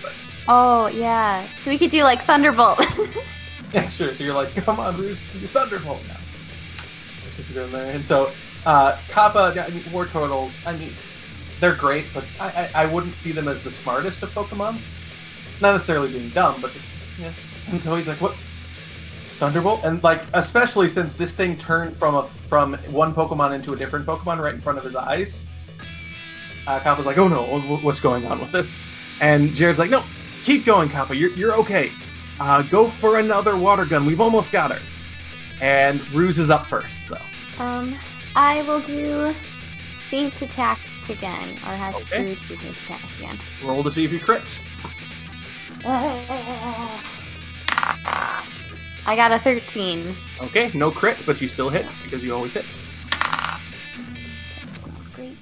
[0.03, 0.13] But
[0.47, 1.49] Oh yeah.
[1.63, 2.79] So we could do like thunderbolt.
[3.73, 4.15] Yeah, sure.
[4.15, 6.15] So you're like, come on, Bruce, can you Thunderbolt now?
[6.15, 7.95] That's what you're doing there.
[7.95, 8.31] And so,
[8.65, 10.95] uh, Kappa, I mean, Wartortles, I mean,
[11.59, 14.81] they're great, but I, I, I wouldn't see them as the smartest of Pokemon.
[15.61, 16.89] Not necessarily being dumb, but just,
[17.19, 17.33] yeah.
[17.69, 18.37] And so he's like, what?
[19.39, 19.85] Thunderbolt?
[19.85, 24.07] And like, especially since this thing turned from a from one Pokemon into a different
[24.07, 25.47] Pokemon right in front of his eyes.
[26.67, 27.43] uh, Kappa's like, "Oh no,
[27.83, 28.77] what's going on with this?"
[29.21, 30.05] And Jared's like, "No,
[30.43, 31.15] keep going, Kappa.
[31.15, 31.93] You're you're okay.
[32.41, 34.07] Uh, go for another water gun.
[34.07, 34.81] We've almost got her."
[35.61, 37.63] And Ruse is up first, though.
[37.63, 37.95] Um,
[38.35, 39.35] I will do
[40.11, 40.79] feint attack
[41.09, 42.23] again, or have Okay.
[42.25, 43.39] Bruce do feint attack again.
[43.65, 44.61] Roll to see if you crit.
[49.07, 50.15] I got a 13.
[50.43, 52.79] Okay, no crit, but you still hit because you always hit.
[53.11, 55.37] That's not great.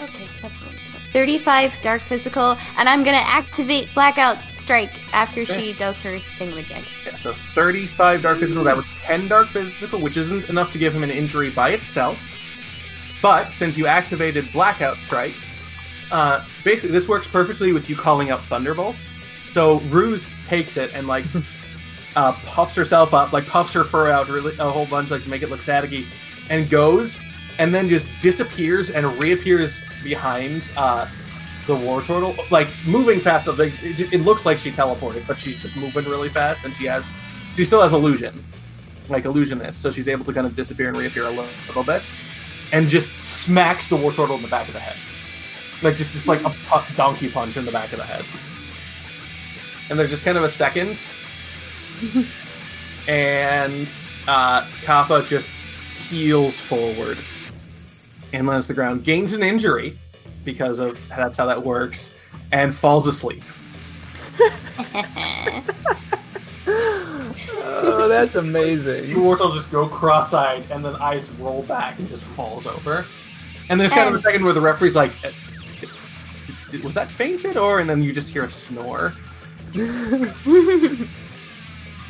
[0.00, 0.72] Okay, that's not
[1.12, 6.84] 35 dark physical, and I'm gonna activate blackout strike after she does her thingamajig.
[7.04, 8.64] Yeah, so 35 dark physical.
[8.64, 12.18] That was 10 dark physical, which isn't enough to give him an injury by itself.
[13.20, 15.34] But since you activated Blackout Strike,
[16.10, 19.10] uh, basically this works perfectly with you calling out Thunderbolts.
[19.46, 21.24] So Ruse takes it and like
[22.16, 25.28] uh, puffs herself up, like puffs her fur out really a whole bunch, like to
[25.28, 26.06] make it look staticky,
[26.50, 27.20] and goes,
[27.58, 31.06] and then just disappears and reappears behind uh,
[31.66, 33.46] the Wartortle, like moving fast.
[33.46, 36.86] Like it, it looks like she teleported, but she's just moving really fast, and she
[36.86, 37.12] has,
[37.56, 38.44] she still has illusion,
[39.08, 42.20] like illusionist, so she's able to kind of disappear and reappear a little, little bit,
[42.72, 44.96] and just smacks the Wartortle in the back of the head,
[45.82, 48.24] like just just like a donkey punch in the back of the head.
[49.90, 50.98] And there's just kind of a second,
[53.08, 53.88] and
[54.26, 55.50] uh, Kappa just
[56.08, 57.18] heels forward
[58.32, 59.94] and lands the ground, gains an injury
[60.44, 62.18] because of that's how that works,
[62.52, 63.42] and falls asleep.
[67.80, 69.04] Oh, that's amazing.
[69.16, 73.06] Wartle just go cross-eyed, and then eyes roll back and just falls over.
[73.68, 75.30] And there's kind of a second where the referee's like, "Uh,
[75.80, 75.90] did-
[76.70, 79.12] did- "Was that fainted?" Or and then you just hear a snore.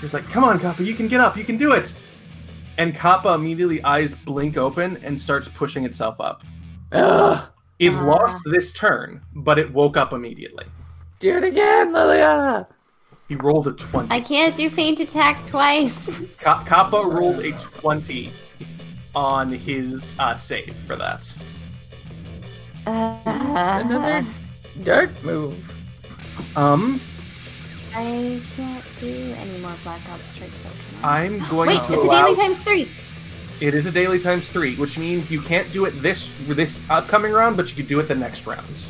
[0.00, 1.36] He's like, "Come on, Kappa, you can get up.
[1.36, 1.94] You can do it."
[2.78, 6.42] And Kappa immediately eyes blink open and starts pushing itself up.
[6.92, 7.48] Ugh.
[7.80, 8.04] It Ah.
[8.04, 10.64] lost this turn, but it woke up immediately.
[11.18, 12.66] Do it again, Liliana.
[13.28, 14.08] He rolled a 20.
[14.10, 16.36] I can't do feint attack twice.
[16.40, 18.30] Ka- Kappa rolled a 20
[19.14, 21.22] on his uh, save for that.
[22.86, 24.24] Another Uh,
[24.84, 26.56] dark move.
[26.56, 27.00] Um,
[27.94, 30.50] I can't do any more blackout strike.
[30.50, 31.02] Pokemon.
[31.02, 32.88] I'm going to Wait, to it's a daily times three.
[33.60, 37.32] It is a daily times three, which means you can't do it this this upcoming
[37.32, 38.86] round, but you can do it the next round.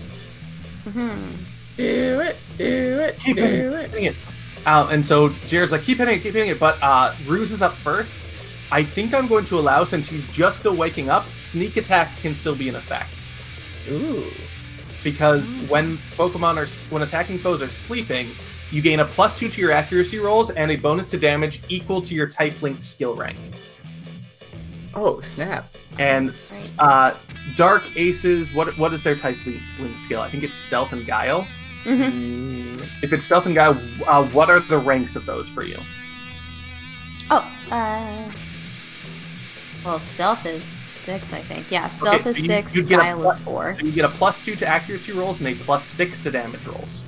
[1.77, 2.65] Do it, do
[3.01, 3.91] it, Keep do hitting it, it.
[3.91, 4.17] hitting it.
[4.67, 6.59] Uh, and so Jared's like, keep hitting it, keep hitting it.
[6.61, 8.15] But uh, Ruse is up first.
[8.71, 12.35] I think I'm going to allow, since he's just still waking up, sneak attack can
[12.35, 13.27] still be in effect.
[13.89, 14.25] Ooh.
[15.03, 18.29] because when Pokemon are when attacking foes are sleeping,
[18.71, 22.03] you gain a plus two to your accuracy rolls and a bonus to damage equal
[22.03, 23.37] to your type linked skill rank.
[24.95, 25.65] Oh, snap.
[25.99, 26.31] And
[26.79, 27.15] uh,
[27.57, 30.21] Dark Aces, what what is their type link, linked skill?
[30.21, 31.47] I think it's Stealth and Guile.
[31.85, 32.81] Mm-hmm.
[32.83, 35.79] Mm, If it's Stealth and Guile, uh, what are the ranks of those for you?
[37.31, 37.39] Oh,
[37.71, 38.33] uh.
[39.85, 41.71] Well, stealth is six, I think.
[41.71, 43.77] Yeah, stealth so is you- six, you'd get a guile plus- is four.
[43.79, 46.67] So you get a plus two to accuracy rolls and a plus six to damage
[46.67, 47.05] rolls.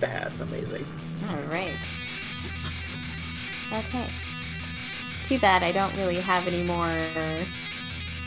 [0.00, 0.84] That's amazing.
[1.30, 1.74] Alright.
[3.72, 4.10] Okay.
[5.22, 7.46] Too bad I don't really have any more.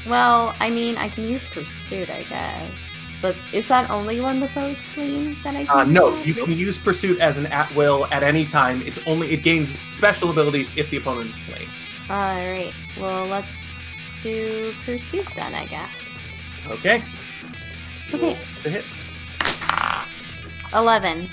[0.07, 2.78] Well, I mean, I can use Pursuit, I guess.
[3.22, 6.26] But is that only when the foe's fleeing that I can Uh, no, that?
[6.26, 8.82] you can use Pursuit as an at will at any time.
[8.82, 11.70] It's only it gains special abilities if the opponent is fleeing.
[12.09, 16.17] Alright, well, let's do Pursuit then, I guess.
[16.67, 17.03] Okay.
[18.13, 18.20] Okay.
[18.28, 19.07] Roll To hit.
[20.74, 21.30] 11.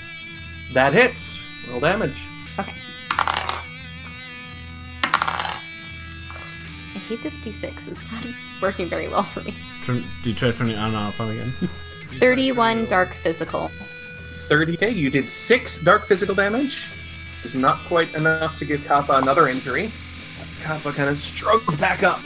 [0.73, 1.43] That hits.
[1.69, 2.27] Roll damage.
[2.59, 2.73] Okay.
[5.03, 7.87] I hate this d6.
[7.87, 8.25] It's not
[8.61, 9.55] working very well for me.
[9.83, 11.51] Turn, do you try turning it on and off on again?
[12.19, 13.71] 31 dark physical.
[14.47, 14.95] 30k.
[14.95, 16.89] You did six dark physical damage.
[17.43, 19.91] Is not quite enough to give Kappa another injury.
[20.59, 22.21] Kappa kind of struggles back up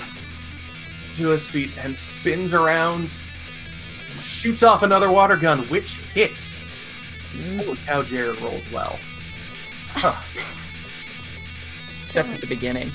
[1.14, 3.18] to his feet and spins around,
[4.12, 6.64] and shoots off another water gun, which hits.
[7.58, 9.00] Holy cow, Jared rolls well.
[9.94, 10.16] Huh.
[12.04, 12.92] Except at the beginning.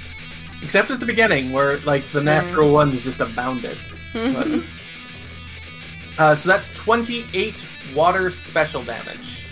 [0.62, 2.74] Except at the beginning, where like the natural mm-hmm.
[2.74, 3.78] ones just abounded.
[4.12, 6.20] But- mm-hmm.
[6.20, 7.64] uh, so that's 28
[7.94, 9.44] water special damage.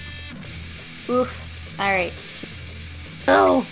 [1.08, 1.76] Oof.
[1.78, 2.12] Alright.
[3.28, 3.66] Oh.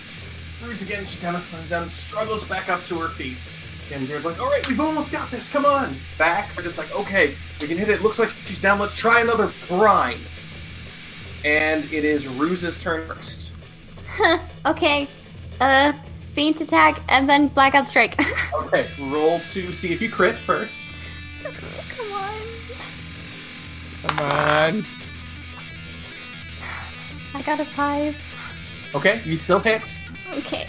[0.60, 3.48] Bruce again, she kind of slams down, struggles back up to her feet.
[3.92, 5.94] And Jared's like, all right, we've almost got this, come on.
[6.18, 8.02] Back, we're just like, okay, we can hit it.
[8.02, 10.20] Looks like she's down, let's try another brine.
[11.44, 13.52] And it is Ruse's turn first.
[14.64, 15.08] Okay.
[15.60, 15.90] Uh,
[16.34, 18.14] feint attack and then blackout strike.
[18.54, 20.80] Okay, roll to see if you crit first.
[21.42, 22.34] Come on.
[24.02, 24.86] Come on.
[27.34, 28.16] I got a five.
[28.94, 30.00] Okay, you still hit.
[30.32, 30.68] Okay.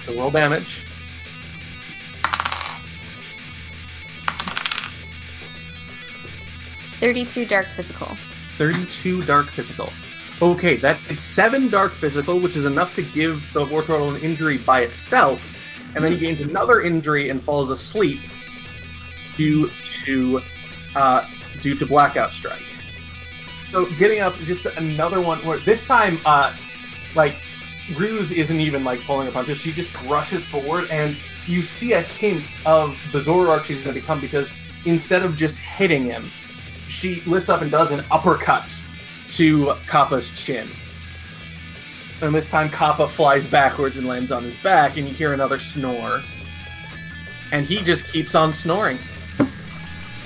[0.00, 0.84] So roll damage.
[6.98, 8.16] Thirty-two dark physical.
[8.56, 9.92] 32 dark physical.
[10.44, 14.58] Okay, that it's seven dark physical, which is enough to give the Wartortle an injury
[14.58, 15.56] by itself,
[15.94, 18.20] and then he gains another injury and falls asleep
[19.38, 19.70] due
[20.04, 20.42] to
[20.94, 21.26] uh,
[21.62, 22.60] due to blackout strike.
[23.58, 25.38] So getting up, just another one.
[25.46, 26.54] Where this time, uh,
[27.14, 27.36] like
[27.96, 31.16] Ruse isn't even like pulling a punch; she just rushes forward, and
[31.46, 35.56] you see a hint of the Zoroark she's going to become because instead of just
[35.56, 36.30] hitting him,
[36.86, 38.84] she lifts up and does an uppercut
[39.36, 40.70] to Kappa's chin.
[42.22, 45.58] And this time Kappa flies backwards and lands on his back, and you hear another
[45.58, 46.22] snore.
[47.52, 48.98] And he just keeps on snoring.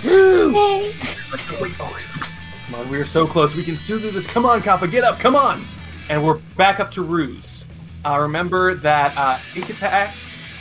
[0.02, 0.94] Yay!
[1.32, 1.98] Like, wait, oh,
[2.66, 3.54] come on, we are so close.
[3.54, 4.26] We can still do this.
[4.26, 5.66] Come on, Kappa, get up, come on!
[6.08, 7.66] And we're back up to Ruse.
[8.04, 10.14] Uh, remember that uh, sneak attack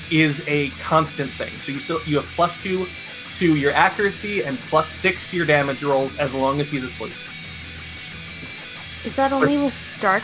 [0.09, 1.57] is a constant thing.
[1.59, 2.87] So you still you have plus two
[3.33, 7.13] to your accuracy and plus six to your damage rolls as long as he's asleep.
[9.07, 10.23] Is that only with dark?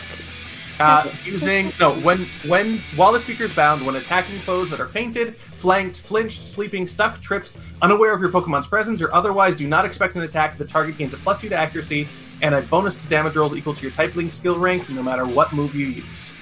[0.78, 4.88] Uh, using no when when while this feature is bound, when attacking foes that are
[4.88, 9.86] fainted, flanked, flinched, sleeping, stuck, tripped, unaware of your Pokemon's presence, or otherwise do not
[9.86, 12.06] expect an attack, the target gains a plus two to accuracy
[12.42, 15.26] and a bonus to damage rolls equal to your type link skill rank, no matter
[15.26, 16.32] what move you use.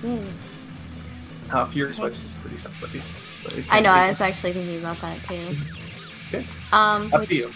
[0.00, 0.24] Hmm.
[1.50, 2.90] Uh, Fury Swipes is pretty tough, but,
[3.44, 3.90] but I know.
[3.90, 5.56] I was actually thinking about that too.
[6.28, 6.46] Okay.
[6.72, 7.10] Um.
[7.12, 7.52] Up which- to you.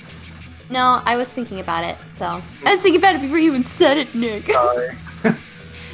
[0.73, 1.97] No, I was thinking about it.
[2.17, 2.27] So
[2.65, 4.47] I was thinking about it before you even said it, Nick.
[4.53, 4.97] Sorry.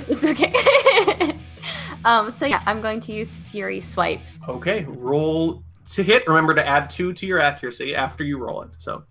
[0.08, 1.34] it's okay.
[2.04, 2.30] um.
[2.30, 4.48] So yeah, I'm going to use Fury swipes.
[4.48, 5.62] Okay, roll
[5.92, 6.26] to hit.
[6.26, 8.70] Remember to add two to your accuracy after you roll it.
[8.78, 9.04] So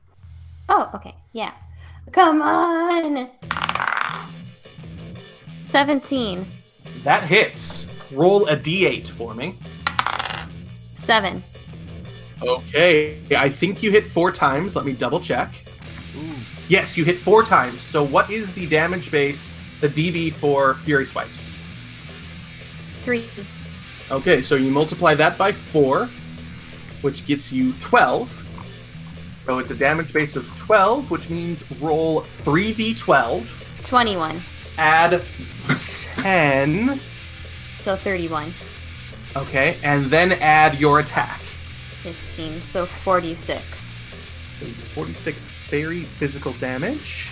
[0.70, 1.16] Oh, okay.
[1.34, 1.54] Yeah.
[2.12, 3.30] Come on.
[5.70, 6.46] Seventeen.
[7.04, 7.86] that hits.
[8.14, 9.54] Roll a d8 for me.
[10.96, 11.42] Seven.
[12.42, 14.76] Okay, I think you hit four times.
[14.76, 15.50] Let me double check.
[16.70, 17.82] Yes, you hit four times.
[17.82, 21.56] So, what is the damage base, the DB for Fury Swipes?
[23.04, 23.26] Three.
[24.12, 26.06] Okay, so you multiply that by four,
[27.02, 28.44] which gets you 12.
[29.46, 34.42] So, it's a damage base of 12, which means roll 3d12, Twenty-one.
[34.78, 35.24] add
[35.70, 37.00] 10,
[37.80, 38.54] So thirty-one.
[39.38, 41.40] okay, and then add your attack.
[42.14, 42.62] Fifteen.
[42.62, 43.98] So forty-six.
[44.58, 47.30] So 46 fairy physical damage,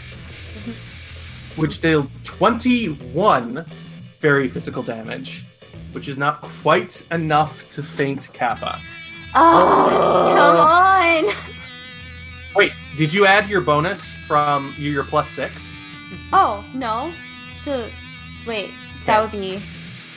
[0.54, 1.60] mm-hmm.
[1.60, 5.44] which deal 21 fairy physical damage,
[5.94, 8.80] which is not quite enough to faint Kappa.
[9.34, 11.34] Oh, come on.
[12.56, 15.80] Wait, did you add your bonus from your plus six?
[16.32, 17.12] Oh no.
[17.54, 17.90] So,
[18.46, 18.70] wait.
[19.08, 19.64] That would be.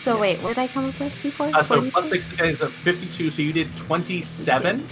[0.08, 1.54] So wait, what did I come up with before?
[1.54, 1.90] Uh, so 42?
[1.90, 4.82] plus six is a 52, so you did 27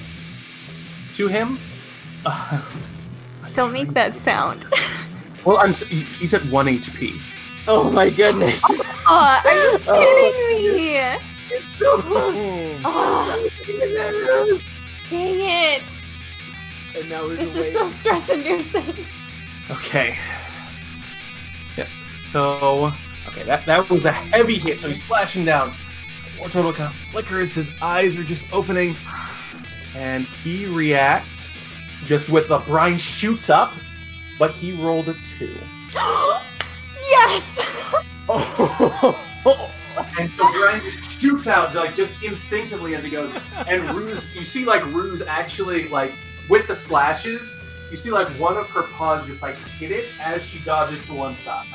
[1.15, 1.59] to him.
[2.27, 2.61] Uh,
[3.55, 4.63] Don't make that sound.
[5.47, 5.73] well, I'm.
[5.73, 7.19] He's at one HP.
[7.67, 8.61] Oh my goodness.
[9.07, 10.97] Aw, are you kidding me?
[10.99, 12.39] It's so close.
[12.85, 13.49] Oh,
[15.09, 15.83] dang it!
[16.95, 17.67] And now he's This awake.
[17.69, 19.07] is so stress inducing.
[19.71, 20.19] Okay.
[21.79, 21.89] Yeah.
[22.13, 22.93] So
[23.29, 24.81] okay, that that was a heavy hit.
[24.81, 25.77] So he's slashing down.
[26.39, 27.55] Wartortle kind of flickers.
[27.55, 28.97] His eyes are just opening,
[29.95, 31.63] and he reacts
[32.05, 33.73] just with a Brine shoots up,
[34.39, 35.57] but he rolled a two.
[37.11, 37.59] yes!
[38.29, 39.23] oh!
[40.19, 43.35] And so Brine just shoots out like just instinctively as he goes.
[43.67, 46.13] And Ruse, you see like Ruse actually like
[46.49, 47.59] with the slashes,
[47.91, 51.15] you see like one of her paws just like hit it as she dodges to
[51.15, 51.67] one side.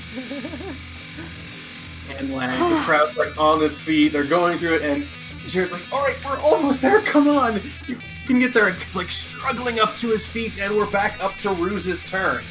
[2.18, 2.70] and lands.
[2.70, 4.12] The crowd's like on his feet.
[4.12, 5.06] They're going through it, and
[5.46, 7.00] Jared's like, "All right, we're almost there.
[7.02, 10.90] Come on, you can get there." And like struggling up to his feet, and we're
[10.90, 12.44] back up to Ruse's turn.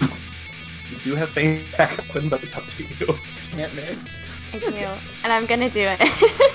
[0.00, 3.18] You do have Feint back open, but it's up to you.
[3.50, 4.14] Can't miss.
[4.52, 4.74] I do,
[5.22, 6.00] and I'm gonna do it.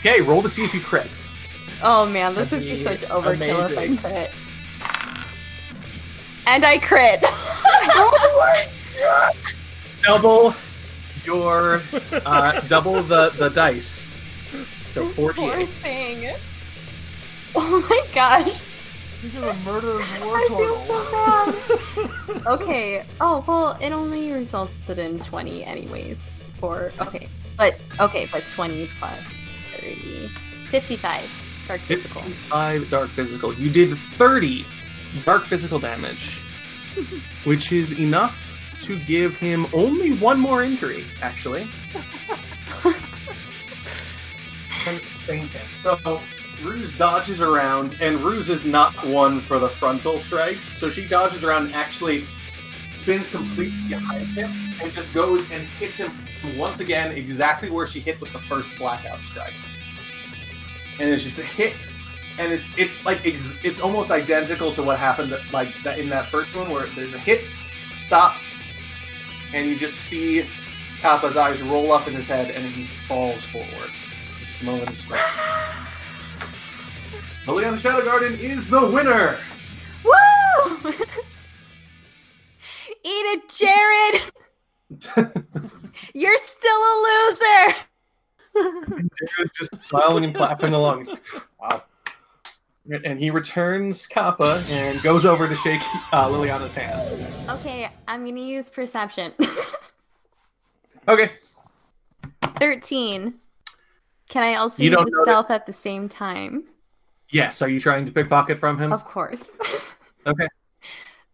[0.00, 1.28] Okay, roll to see if you crit.
[1.82, 3.92] oh man, this would That'd be be such overkill amazing.
[3.92, 4.30] if I crit.
[6.46, 7.22] And I crit.
[10.02, 10.54] Double
[11.24, 11.82] your
[12.24, 14.04] uh, double the the dice.
[14.90, 15.68] So Poor 48.
[15.68, 16.34] thing.
[17.54, 18.62] Oh my gosh.
[19.22, 22.46] You're gonna murder his war I feel so bad.
[22.46, 23.04] okay.
[23.20, 26.18] Oh well, it only resulted in twenty anyways.
[26.58, 29.18] For okay, but okay, but twenty plus
[29.80, 30.28] 30,
[30.70, 31.30] 55
[31.68, 32.22] dark physical.
[32.22, 33.54] 55 dark physical.
[33.54, 34.66] You did 30
[35.24, 36.40] dark physical damage.
[37.44, 38.49] which is enough
[38.90, 41.68] to give him only one more injury, actually.
[45.76, 46.20] So
[46.60, 51.44] Ruse dodges around, and Ruse is not one for the frontal strikes, so she dodges
[51.44, 52.24] around and actually
[52.90, 54.50] spins completely behind him
[54.82, 56.10] and just goes and hits him
[56.56, 59.54] once again exactly where she hit with the first blackout strike.
[60.98, 61.92] And it's just a hit,
[62.38, 66.26] and it's it's like ex- it's almost identical to what happened like that in that
[66.26, 67.44] first one where there's a hit,
[67.96, 68.56] stops,
[69.52, 70.46] and you just see
[71.00, 73.90] Kappa's eyes roll up in his head and he falls forward.
[74.44, 75.20] Just a moment, it's just like.
[77.46, 79.38] Liliana Shadow Garden is the winner!
[80.04, 80.90] Woo!
[83.02, 84.22] Eat it, Jared.
[86.14, 87.74] You're still a loser.
[89.36, 91.06] Jared's just smiling and clapping along.
[91.60, 91.82] Wow.
[92.90, 95.80] And- he returns Kappa and goes over to shake
[96.12, 97.26] uh, Liliana's hand.
[97.48, 99.32] Okay, I'm gonna use perception.
[101.08, 101.32] Okay.
[102.56, 103.34] Thirteen.
[104.28, 106.64] Can I also You use don't know stealth at the same time?
[107.30, 108.92] Yes, are you trying to pickpocket from him?
[108.92, 109.50] Of course.
[110.26, 110.46] Okay.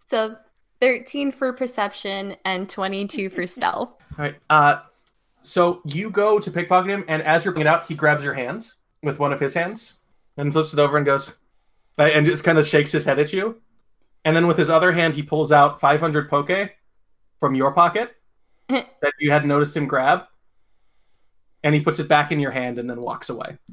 [0.06, 0.36] So
[0.80, 3.88] 13 for perception and 22 for stealth.
[4.16, 4.36] All right.
[4.48, 4.76] Uh,
[5.42, 8.34] so you go to pickpocket him, and as you're pulling it out, he grabs your
[8.34, 10.02] hands with one of his hands
[10.36, 11.34] and flips it over and goes,
[11.98, 13.60] and just kind of shakes his head at you.
[14.24, 16.72] And then with his other hand, he pulls out 500 poke
[17.38, 18.16] from your pocket
[18.68, 20.24] that you hadn't noticed him grab.
[21.62, 23.58] And he puts it back in your hand and then walks away.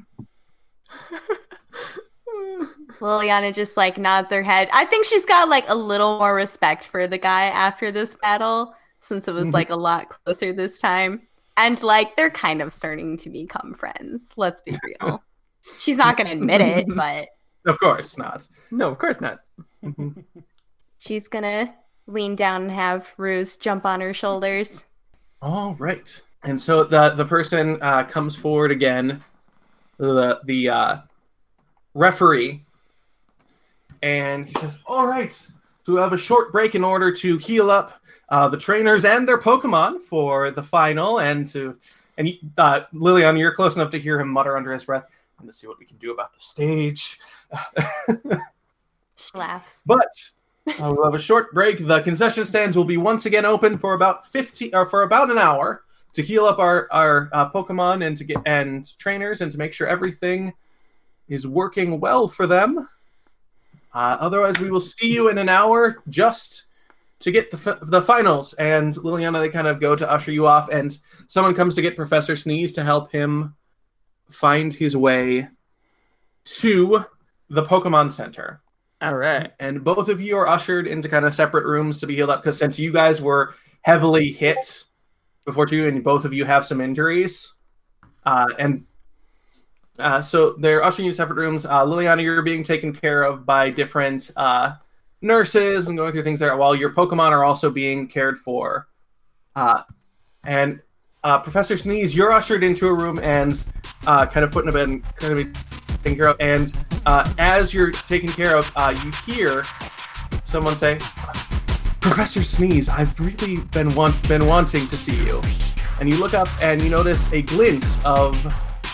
[3.00, 4.68] Liliana just like nods her head.
[4.72, 8.74] I think she's got like a little more respect for the guy after this battle
[9.00, 9.54] since it was mm-hmm.
[9.54, 11.22] like a lot closer this time.
[11.56, 14.30] And like they're kind of starting to become friends.
[14.36, 15.22] Let's be real.
[15.80, 17.28] She's not going to admit it, but
[17.66, 18.46] Of course not.
[18.70, 19.40] No, of course not.
[20.98, 21.74] she's going to
[22.06, 24.86] lean down and have Ruse jump on her shoulders.
[25.40, 26.20] All right.
[26.42, 29.22] And so the the person uh, comes forward again,
[29.96, 30.96] the the uh,
[31.94, 32.62] referee,
[34.02, 35.48] and he says, "All right,
[35.86, 37.92] we have a short break in order to heal up
[38.28, 41.78] uh, the trainers and their Pokemon for the final, and to
[42.18, 45.06] and he, uh, Liliana, you're close enough to hear him mutter under his breath,
[45.38, 47.18] and to see what we can do about the stage."
[49.34, 49.80] Laughs.
[49.86, 50.30] But
[50.66, 51.78] uh, we'll have a short break.
[51.78, 55.38] The concession stands will be once again open for about fifty or for about an
[55.38, 55.82] hour
[56.12, 59.72] to heal up our our uh, Pokemon and to get and trainers and to make
[59.72, 60.52] sure everything
[61.28, 62.88] is working well for them.
[63.92, 66.64] Uh, otherwise, we will see you in an hour just
[67.20, 68.52] to get the fi- the finals.
[68.54, 71.96] And Liliana, they kind of go to usher you off, and someone comes to get
[71.96, 73.54] Professor Sneeze to help him
[74.30, 75.48] find his way
[76.44, 77.06] to
[77.48, 78.62] the Pokemon Center
[79.00, 79.52] All right.
[79.60, 82.42] and both of you are ushered into kind of separate rooms to be healed up
[82.42, 84.84] because since you guys were heavily hit
[85.44, 87.54] before too, and both of you have some injuries,
[88.24, 88.86] uh, and
[89.98, 91.66] uh, so they're ushering you to separate rooms.
[91.66, 94.72] Uh, Liliana, you're being taken care of by different uh,
[95.20, 98.88] nurses and going through things there, while your Pokemon are also being cared for.
[99.54, 99.82] Uh,
[100.44, 100.80] and
[101.22, 103.64] uh, Professor Sneeze, you're ushered into a room and
[104.06, 105.60] uh, kind of put in a bed and kind of be
[106.04, 106.36] taken care of.
[106.38, 106.72] And
[107.06, 109.64] uh, as you're taken care of, uh, you hear
[110.44, 110.98] someone say,
[112.00, 115.40] "Professor Sneeze, I've really been want been wanting to see you."
[116.00, 118.36] And you look up and you notice a glint of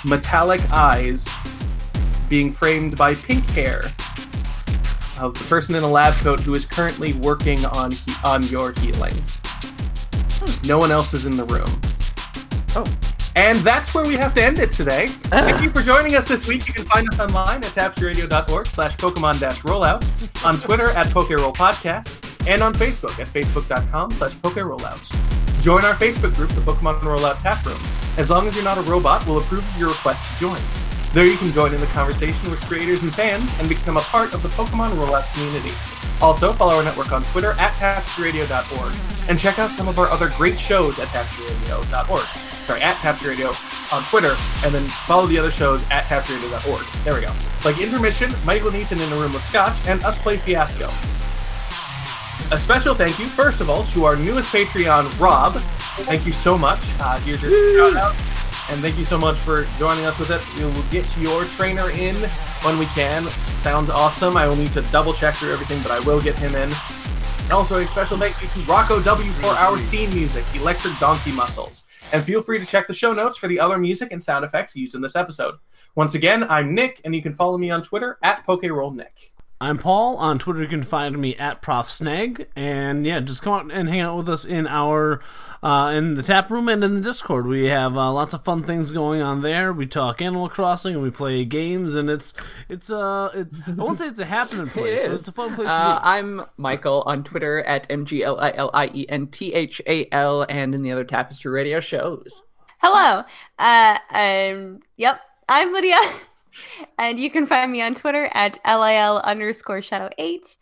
[0.05, 1.29] metallic eyes
[2.29, 3.91] being framed by pink hair
[5.19, 8.73] of the person in a lab coat who is currently working on he- on your
[8.81, 9.15] healing.
[10.65, 11.81] No one else is in the room.
[12.77, 13.10] Oh.
[13.37, 15.07] And that's where we have to end it today.
[15.07, 16.67] Thank you for joining us this week.
[16.67, 20.05] You can find us online at tapsradio.org slash Pokemon dash rollout,
[20.45, 25.63] on Twitter at PokeRoll Podcast, and on Facebook at facebook.com slash PokeRollout.
[25.63, 27.79] Join our Facebook group, the Pokemon Rollout Tap Room.
[28.17, 30.61] As long as you're not a robot, we'll approve of your request to join.
[31.13, 34.33] There you can join in the conversation with creators and fans and become a part
[34.33, 35.73] of the Pokemon Rollout community.
[36.23, 38.95] Also, follow our network on Twitter at tapsradio.org
[39.29, 42.50] and check out some of our other great shows at tapsradio.org.
[42.71, 46.87] Sorry, at tapsradio on Twitter, and then follow the other shows at tapsradio.org.
[47.03, 47.33] There we go.
[47.65, 50.87] Like Intermission, Michael and Ethan in a room with Scotch, and Us Play Fiasco.
[52.55, 55.55] A special thank you, first of all, to our newest Patreon, Rob.
[56.07, 56.79] Thank you so much.
[57.01, 58.15] Uh, here's your shout out.
[58.71, 60.41] And thank you so much for joining us with it.
[60.57, 62.15] We will get your trainer in
[62.63, 63.25] when we can.
[63.57, 64.37] Sounds awesome.
[64.37, 66.71] I will need to double check through everything, but I will get him in.
[67.51, 71.83] Also a special thank you to Rocco W for our theme music, Electric Donkey Muscles.
[72.13, 74.75] And feel free to check the show notes for the other music and sound effects
[74.75, 75.55] used in this episode.
[75.95, 79.31] Once again, I'm Nick, and you can follow me on Twitter at PokeRollNick.
[79.63, 80.17] I'm Paul.
[80.17, 83.91] On Twitter, you can find me at Prof Snag, and yeah, just come out and
[83.91, 85.21] hang out with us in our
[85.63, 87.47] uh, in the tap room and in the Discord.
[87.47, 89.71] We have uh, lots of fun things going on there.
[89.71, 92.33] We talk Animal Crossing and we play games, and it's
[92.71, 95.69] it's uh it, I won't say it's a happening place, but it's a fun place
[95.69, 99.27] Uh, to I'm Michael on Twitter at M G L I L I E N
[99.27, 102.43] T H A L and in the other Tapestry Radio shows.
[102.79, 103.25] Hello.
[103.59, 105.21] Uh, um, yep,
[105.51, 105.99] I'm Lydia.
[106.99, 110.57] and you can find me on Twitter at LIL underscore shadow eight.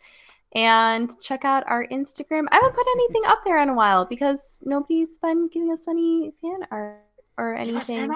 [0.55, 2.45] And check out our Instagram.
[2.51, 6.31] I haven't put anything up there in a while because nobody's been giving us any
[6.41, 7.03] fan art
[7.37, 8.11] or anything.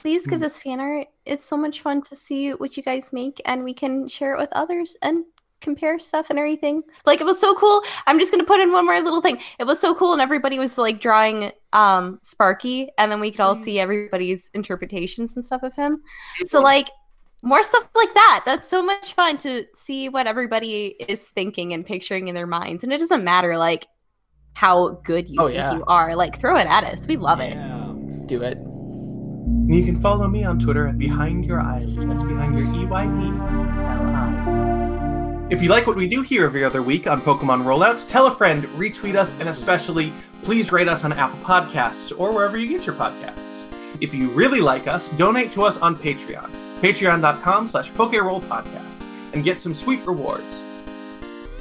[0.00, 1.06] Please give us fan art.
[1.24, 4.38] It's so much fun to see what you guys make and we can share it
[4.38, 5.24] with others and
[5.64, 6.82] compare stuff and everything.
[7.06, 7.82] Like it was so cool.
[8.06, 9.40] I'm just gonna put in one more little thing.
[9.58, 13.40] It was so cool and everybody was like drawing um Sparky and then we could
[13.40, 16.02] all see everybody's interpretations and stuff of him.
[16.44, 16.90] So like
[17.42, 18.42] more stuff like that.
[18.46, 22.84] That's so much fun to see what everybody is thinking and picturing in their minds.
[22.84, 23.86] And it doesn't matter like
[24.54, 25.74] how good you Oh, think yeah.
[25.74, 26.14] you are.
[26.14, 27.06] Like throw it at us.
[27.08, 27.54] We love it.
[27.54, 27.92] Yeah.
[28.26, 28.56] Do it.
[29.66, 32.08] You can follow me on Twitter at Behind Your Eyelid.
[32.10, 34.83] That's behind your E Y E L I.
[35.50, 38.34] If you like what we do here every other week on Pokemon Rollouts, tell a
[38.34, 40.10] friend, retweet us, and especially
[40.42, 43.66] please rate us on Apple Podcasts or wherever you get your podcasts.
[44.00, 46.50] If you really like us, donate to us on Patreon.
[46.80, 49.04] Patreon.com slash Podcast
[49.34, 50.66] and get some sweet rewards.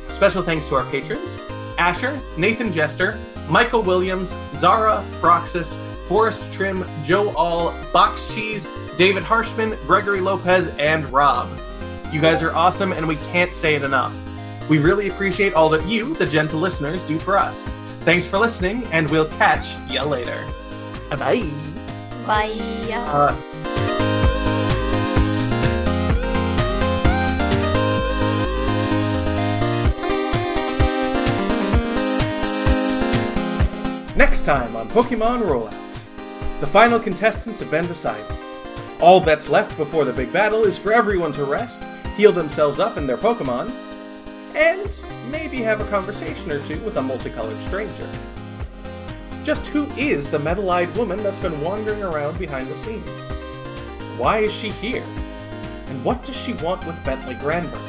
[0.07, 1.37] Special thanks to our patrons
[1.77, 3.19] Asher, Nathan Jester,
[3.49, 5.77] Michael Williams, Zara, Froxus,
[6.07, 11.49] Forrest Trim, Joe All, Box Cheese, David Harshman, Gregory Lopez, and Rob.
[12.13, 14.13] You guys are awesome, and we can't say it enough.
[14.69, 17.73] We really appreciate all that you, the gentle listeners, do for us.
[18.01, 20.45] Thanks for listening, and we'll catch ya later.
[21.09, 21.49] Bye.
[22.27, 22.53] Bye.
[22.93, 23.35] Uh,
[34.15, 36.05] Next time on Pokemon Rollouts,
[36.59, 38.25] the final contestants have been decided.
[39.01, 41.83] All that's left before the big battle is for everyone to rest,
[42.15, 43.71] heal themselves up and their Pokemon,
[44.55, 48.07] and maybe have a conversation or two with a multicolored stranger.
[49.43, 53.31] Just who is the metal eyed woman that's been wandering around behind the scenes?
[54.17, 55.03] Why is she here?
[55.87, 57.81] And what does she want with Bentley Granberg?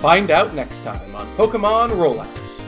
[0.00, 2.60] Find out next time on Pokemon Rollouts.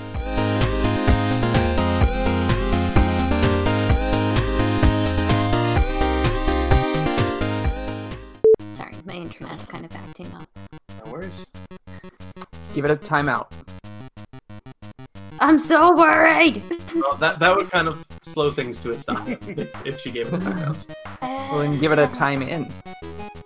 [9.34, 10.48] Sorry, my internet's kind of acting up.
[11.04, 11.46] No worries.
[12.74, 13.50] Give it a timeout.
[15.40, 16.62] I'm so worried.
[16.94, 20.28] Well, that, that would kind of slow things to a stop if, if she gave
[20.28, 20.84] it a timeout.
[21.22, 22.68] Well, then give it a time in.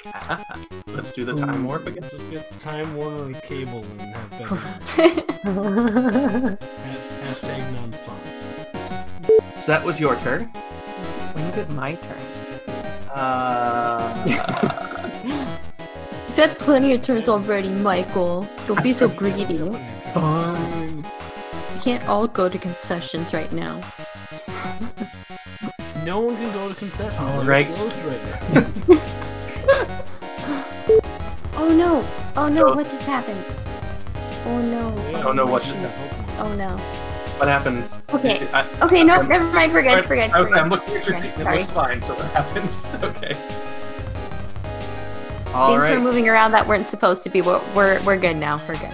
[0.89, 2.05] Let's do the time warp again.
[2.11, 4.31] Just get Time Warner cable and have
[4.97, 5.21] better.
[7.25, 8.19] Hashtag non-fun.
[9.61, 10.45] So that was your turn.
[11.35, 12.19] When's it my turn?
[13.15, 14.39] Uh, You've
[16.39, 18.47] had plenty of turns already, Michael.
[18.67, 19.55] Don't be so greedy.
[19.55, 19.73] You
[20.15, 21.05] Fine.
[21.83, 23.81] can't all go to concessions right now.
[26.05, 27.19] No one can go to concessions.
[27.21, 27.69] All They're right.
[28.55, 28.65] now.
[31.61, 32.07] Oh no!
[32.41, 32.69] Oh no!
[32.69, 33.45] So- what just happened?
[34.47, 35.19] Oh no!
[35.19, 36.39] I don't know what just happened.
[36.39, 36.77] Oh no!
[37.39, 37.99] What happens?
[38.15, 38.47] Okay.
[38.53, 39.73] I, Okay, no, I'm- never mind.
[39.73, 40.05] Forget.
[40.07, 40.33] Forget.
[40.33, 40.39] good.
[40.41, 40.47] We're.
[40.47, 40.59] Okay, we're.
[40.63, 41.47] I'm looking at your Okay, feet.
[41.47, 42.01] It looks fine.
[42.01, 42.87] So what happens?
[43.03, 43.37] Okay.
[45.55, 45.95] All Things right.
[45.95, 47.41] were moving around that weren't supposed to be.
[47.43, 48.59] We're we're, we're good now.
[48.69, 48.93] We're good.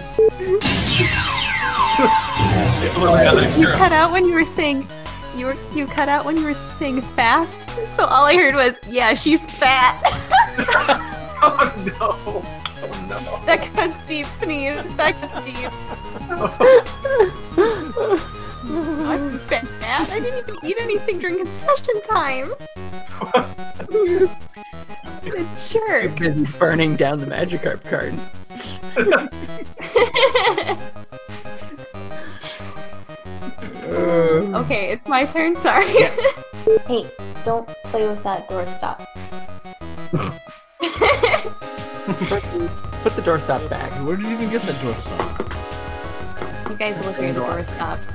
[1.97, 4.87] It was the other You cut out when you were saying.
[5.35, 7.69] You were you cut out when you were saying fast.
[7.97, 9.99] So all I heard was, "Yeah, she's fat."
[11.41, 12.15] Oh no!
[12.81, 13.19] Oh no!
[13.45, 14.95] that got Steve sneeze.
[14.95, 15.73] That got Steve.
[18.67, 20.09] I'm fat.
[20.11, 22.49] I didn't even eat anything during concession time.
[25.23, 26.17] the jerk.
[26.17, 28.13] Busy burning down the Magikarp card.
[34.55, 35.55] Okay, it's my turn.
[35.61, 35.87] Sorry.
[36.87, 37.09] hey,
[37.43, 38.97] don't play with that doorstop.
[43.03, 43.91] Put the doorstop back.
[44.05, 46.69] Where did you even get that doorstop?
[46.69, 48.14] You guys will hear the doorstop.